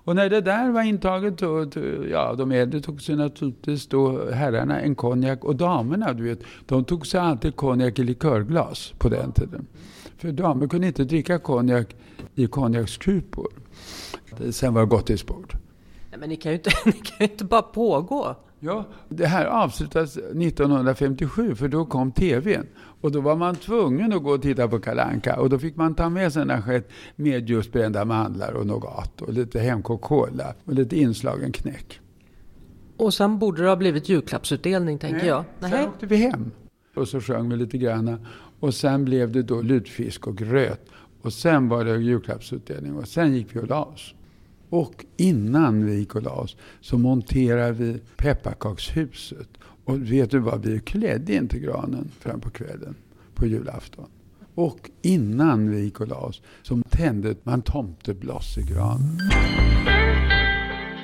Och 0.08 0.16
när 0.16 0.30
det 0.30 0.40
där 0.40 0.70
var 0.70 0.82
intaget, 0.82 1.38
då, 1.38 1.66
ja, 2.10 2.34
de 2.34 2.52
äldre 2.52 2.80
tog 2.80 3.02
sig 3.02 3.16
naturligtvis 3.16 3.86
då 3.86 4.30
herrarna 4.30 4.80
en 4.80 4.94
konjak 4.94 5.44
och 5.44 5.56
damerna, 5.56 6.12
du 6.12 6.24
vet, 6.24 6.38
de 6.66 6.84
tog 6.84 7.06
sig 7.06 7.20
alltid 7.20 7.56
konjak 7.56 7.98
i 7.98 8.02
likörglas 8.02 8.92
på 8.98 9.08
den 9.08 9.32
tiden. 9.32 9.66
För 10.18 10.32
damer 10.32 10.66
kunde 10.68 10.86
inte 10.86 11.04
dricka 11.04 11.38
konjak 11.38 11.96
i 12.34 12.46
konjakskupor. 12.46 13.48
Sen 14.50 14.74
var 14.74 14.80
det 14.80 14.86
gottisbord. 14.86 15.56
Men 16.18 16.28
ni 16.28 16.36
kan, 16.36 16.52
ju 16.52 16.58
inte, 16.58 16.70
ni 16.84 16.92
kan 16.92 17.16
ju 17.20 17.24
inte 17.24 17.44
bara 17.44 17.62
pågå. 17.62 18.36
Ja, 18.60 18.84
det 19.08 19.26
här 19.26 19.46
avslutades 19.46 20.16
1957 20.16 21.54
för 21.54 21.68
då 21.68 21.84
kom 21.84 22.12
TVn. 22.12 22.66
Och 23.00 23.12
då 23.12 23.20
var 23.20 23.36
man 23.36 23.56
tvungen 23.56 24.12
att 24.12 24.22
gå 24.22 24.30
och 24.30 24.42
titta 24.42 24.68
på 24.68 24.78
Kalanka 24.78 25.40
och 25.40 25.50
då 25.50 25.58
fick 25.58 25.76
man 25.76 25.94
ta 25.94 26.08
med 26.08 26.32
sig 26.32 26.42
en 26.42 26.50
assiett 26.50 26.88
med 27.16 27.50
just 27.50 27.72
brända 27.72 28.04
mandlar 28.04 28.52
och 28.52 28.66
nougat 28.66 29.22
och 29.22 29.32
lite 29.32 29.60
hemkokt 29.60 30.04
kola 30.04 30.54
och 30.64 30.74
lite 30.74 30.96
inslagen 30.96 31.52
knäck. 31.52 32.00
Och 32.96 33.14
sen 33.14 33.38
borde 33.38 33.62
det 33.62 33.68
ha 33.68 33.76
blivit 33.76 34.08
julklappsutdelning 34.08 34.98
tänker 34.98 35.18
Nej, 35.18 35.26
jag. 35.26 35.44
Sen 35.60 35.88
åkte 35.88 36.06
vi 36.06 36.16
hem 36.16 36.50
och 36.94 37.08
så 37.08 37.20
sjöng 37.20 37.48
vi 37.48 37.56
lite 37.56 37.78
grann. 37.78 38.26
Och 38.60 38.74
sen 38.74 39.04
blev 39.04 39.32
det 39.32 39.42
då 39.42 39.62
lutfisk 39.62 40.26
och 40.26 40.36
gröt. 40.36 40.80
Och 41.22 41.32
sen 41.32 41.68
var 41.68 41.84
det 41.84 41.96
julklappsutdelning 41.96 42.96
och 42.96 43.08
sen 43.08 43.34
gick 43.34 43.56
vi 43.56 43.60
och 43.60 43.68
la 43.68 43.84
oss. 43.84 44.14
Och 44.70 45.04
innan 45.16 45.87
vi 45.87 45.94
gick 45.94 46.14
och 46.14 46.22
la 46.22 46.31
oss 46.31 46.57
så 46.81 46.98
monterade 46.98 47.72
vi 47.72 48.00
pepparkakshuset. 48.16 49.48
Och 49.85 50.12
vet 50.12 50.31
du 50.31 50.38
vad, 50.38 50.66
vi 50.66 50.81
klädde 50.81 51.35
inte 51.35 51.59
granen 51.59 52.11
fram 52.20 52.40
på 52.40 52.50
kvällen 52.50 52.94
på 53.35 53.46
julafton. 53.46 54.09
Och 54.54 54.90
innan 55.02 55.70
vi 55.70 55.81
gick 55.81 56.00
och 56.00 56.09
la 56.09 56.16
oss 56.16 56.42
så 56.62 56.83
tände 56.90 57.35
man 57.42 57.62
tomtebloss 57.62 58.59
i 58.59 58.62
granen. 58.62 59.18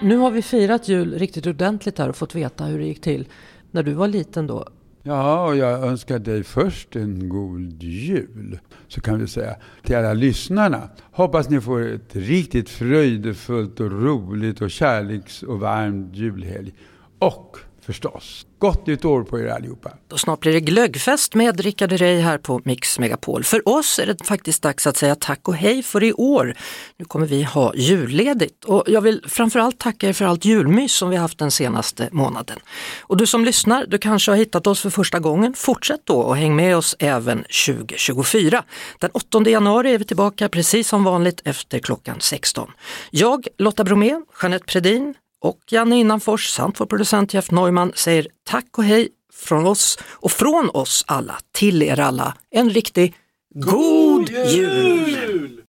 Nu 0.02 0.16
har 0.16 0.30
vi 0.30 0.42
firat 0.42 0.88
jul 0.88 1.14
riktigt 1.14 1.46
ordentligt 1.46 1.98
här 1.98 2.08
och 2.08 2.16
fått 2.16 2.34
veta 2.34 2.64
hur 2.64 2.78
det 2.78 2.86
gick 2.86 3.00
till 3.00 3.28
när 3.70 3.82
du 3.82 3.92
var 3.92 4.08
liten 4.08 4.46
då. 4.46 4.68
Ja, 5.06 5.46
och 5.46 5.56
jag 5.56 5.82
önskar 5.84 6.18
dig 6.18 6.42
först 6.42 6.96
en 6.96 7.28
god 7.28 7.82
jul. 7.82 8.58
Så 8.88 9.00
kan 9.00 9.18
vi 9.18 9.26
säga 9.26 9.56
till 9.82 9.96
alla 9.96 10.14
lyssnarna. 10.14 10.88
Hoppas 11.12 11.50
ni 11.50 11.60
får 11.60 11.88
ett 11.88 12.16
riktigt 12.16 12.68
fröjdefullt 12.68 13.80
och 13.80 13.92
roligt 14.02 14.60
och 14.62 14.70
kärleks 14.70 15.42
och 15.42 15.60
varmt 15.60 16.14
julhelg. 16.14 16.74
Och 17.18 17.56
förstås, 17.84 18.46
gott 18.58 18.86
nytt 18.86 19.04
år 19.04 19.22
på 19.22 19.40
er 19.40 19.46
allihopa. 19.46 19.92
Då 20.08 20.18
snart 20.18 20.40
blir 20.40 20.52
det 20.52 20.60
glöggfest 20.60 21.34
med 21.34 21.60
Rickard 21.60 21.92
Herrey 21.92 22.20
här 22.20 22.38
på 22.38 22.60
Mix 22.64 22.98
Megapol. 22.98 23.44
För 23.44 23.68
oss 23.68 23.98
är 23.98 24.06
det 24.06 24.26
faktiskt 24.26 24.62
dags 24.62 24.86
att 24.86 24.96
säga 24.96 25.14
tack 25.14 25.48
och 25.48 25.56
hej 25.56 25.82
för 25.82 26.02
i 26.02 26.12
år. 26.12 26.54
Nu 26.96 27.04
kommer 27.04 27.26
vi 27.26 27.42
ha 27.42 27.74
julledigt 27.74 28.64
och 28.64 28.84
jag 28.86 29.00
vill 29.00 29.24
framförallt 29.28 29.78
tacka 29.78 30.08
er 30.08 30.12
för 30.12 30.24
allt 30.24 30.44
julmys 30.44 30.92
som 30.92 31.10
vi 31.10 31.16
haft 31.16 31.38
den 31.38 31.50
senaste 31.50 32.08
månaden. 32.12 32.58
Och 33.00 33.16
du 33.16 33.26
som 33.26 33.44
lyssnar, 33.44 33.86
du 33.86 33.98
kanske 33.98 34.30
har 34.30 34.36
hittat 34.36 34.66
oss 34.66 34.80
för 34.80 34.90
första 34.90 35.18
gången. 35.18 35.54
Fortsätt 35.54 36.00
då 36.04 36.16
och 36.16 36.36
häng 36.36 36.56
med 36.56 36.76
oss 36.76 36.96
även 36.98 37.44
2024. 37.66 38.64
Den 38.98 39.10
8 39.10 39.50
januari 39.50 39.94
är 39.94 39.98
vi 39.98 40.04
tillbaka 40.04 40.48
precis 40.48 40.88
som 40.88 41.04
vanligt 41.04 41.40
efter 41.44 41.78
klockan 41.78 42.16
16. 42.20 42.70
Jag, 43.10 43.46
Lotta 43.58 43.84
Bromé, 43.84 44.20
Jeanette 44.42 44.64
Predin, 44.64 45.14
och 45.44 45.58
Janne 45.70 45.96
Innanfors 45.96 46.48
samt 46.48 46.80
vår 46.80 46.86
producent 46.86 47.34
Jeff 47.34 47.50
Neumann 47.50 47.92
säger 47.94 48.26
tack 48.44 48.78
och 48.78 48.84
hej 48.84 49.08
från 49.34 49.66
oss 49.66 49.98
och 50.04 50.30
från 50.30 50.70
oss 50.74 51.04
alla 51.06 51.34
till 51.52 51.82
er 51.82 52.00
alla. 52.00 52.36
En 52.50 52.70
riktig 52.70 53.14
God 53.54 54.30
jul! 54.30 55.60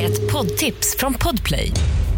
Ett 0.00 0.32
poddtips 0.32 0.96
från 0.98 1.14
Podplay. 1.14 1.70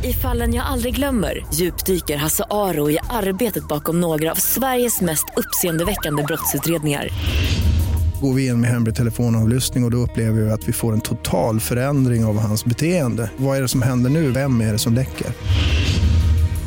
I 0.05 0.13
fallen 0.13 0.55
jag 0.55 0.67
aldrig 0.67 0.95
glömmer 0.95 1.47
djupdyker 1.55 2.17
Hasse 2.17 2.45
Aro 2.51 2.91
i 2.91 2.99
arbetet 3.11 3.69
bakom 3.69 4.01
några 4.01 4.31
av 4.31 4.35
Sveriges 4.35 5.01
mest 5.01 5.25
uppseendeväckande 5.37 6.23
brottsutredningar. 6.23 7.09
Går 8.21 8.35
vi 8.35 8.47
in 8.47 8.61
med 8.61 8.71
hemlig 8.71 8.95
telefonavlyssning 8.95 9.85
och, 9.85 9.89
och 9.89 9.93
då 9.93 9.99
upplever 9.99 10.41
vi 10.41 10.51
att 10.51 10.69
vi 10.69 10.73
får 10.73 10.93
en 10.93 11.01
total 11.01 11.61
förändring 11.61 12.25
av 12.25 12.39
hans 12.39 12.65
beteende. 12.65 13.31
Vad 13.37 13.57
är 13.57 13.63
det 13.63 13.69
som 13.69 13.83
händer 13.83 14.11
nu? 14.11 14.31
Vem 14.31 14.61
är 14.61 14.73
det 14.73 14.79
som 14.79 14.95
läcker? 14.95 15.27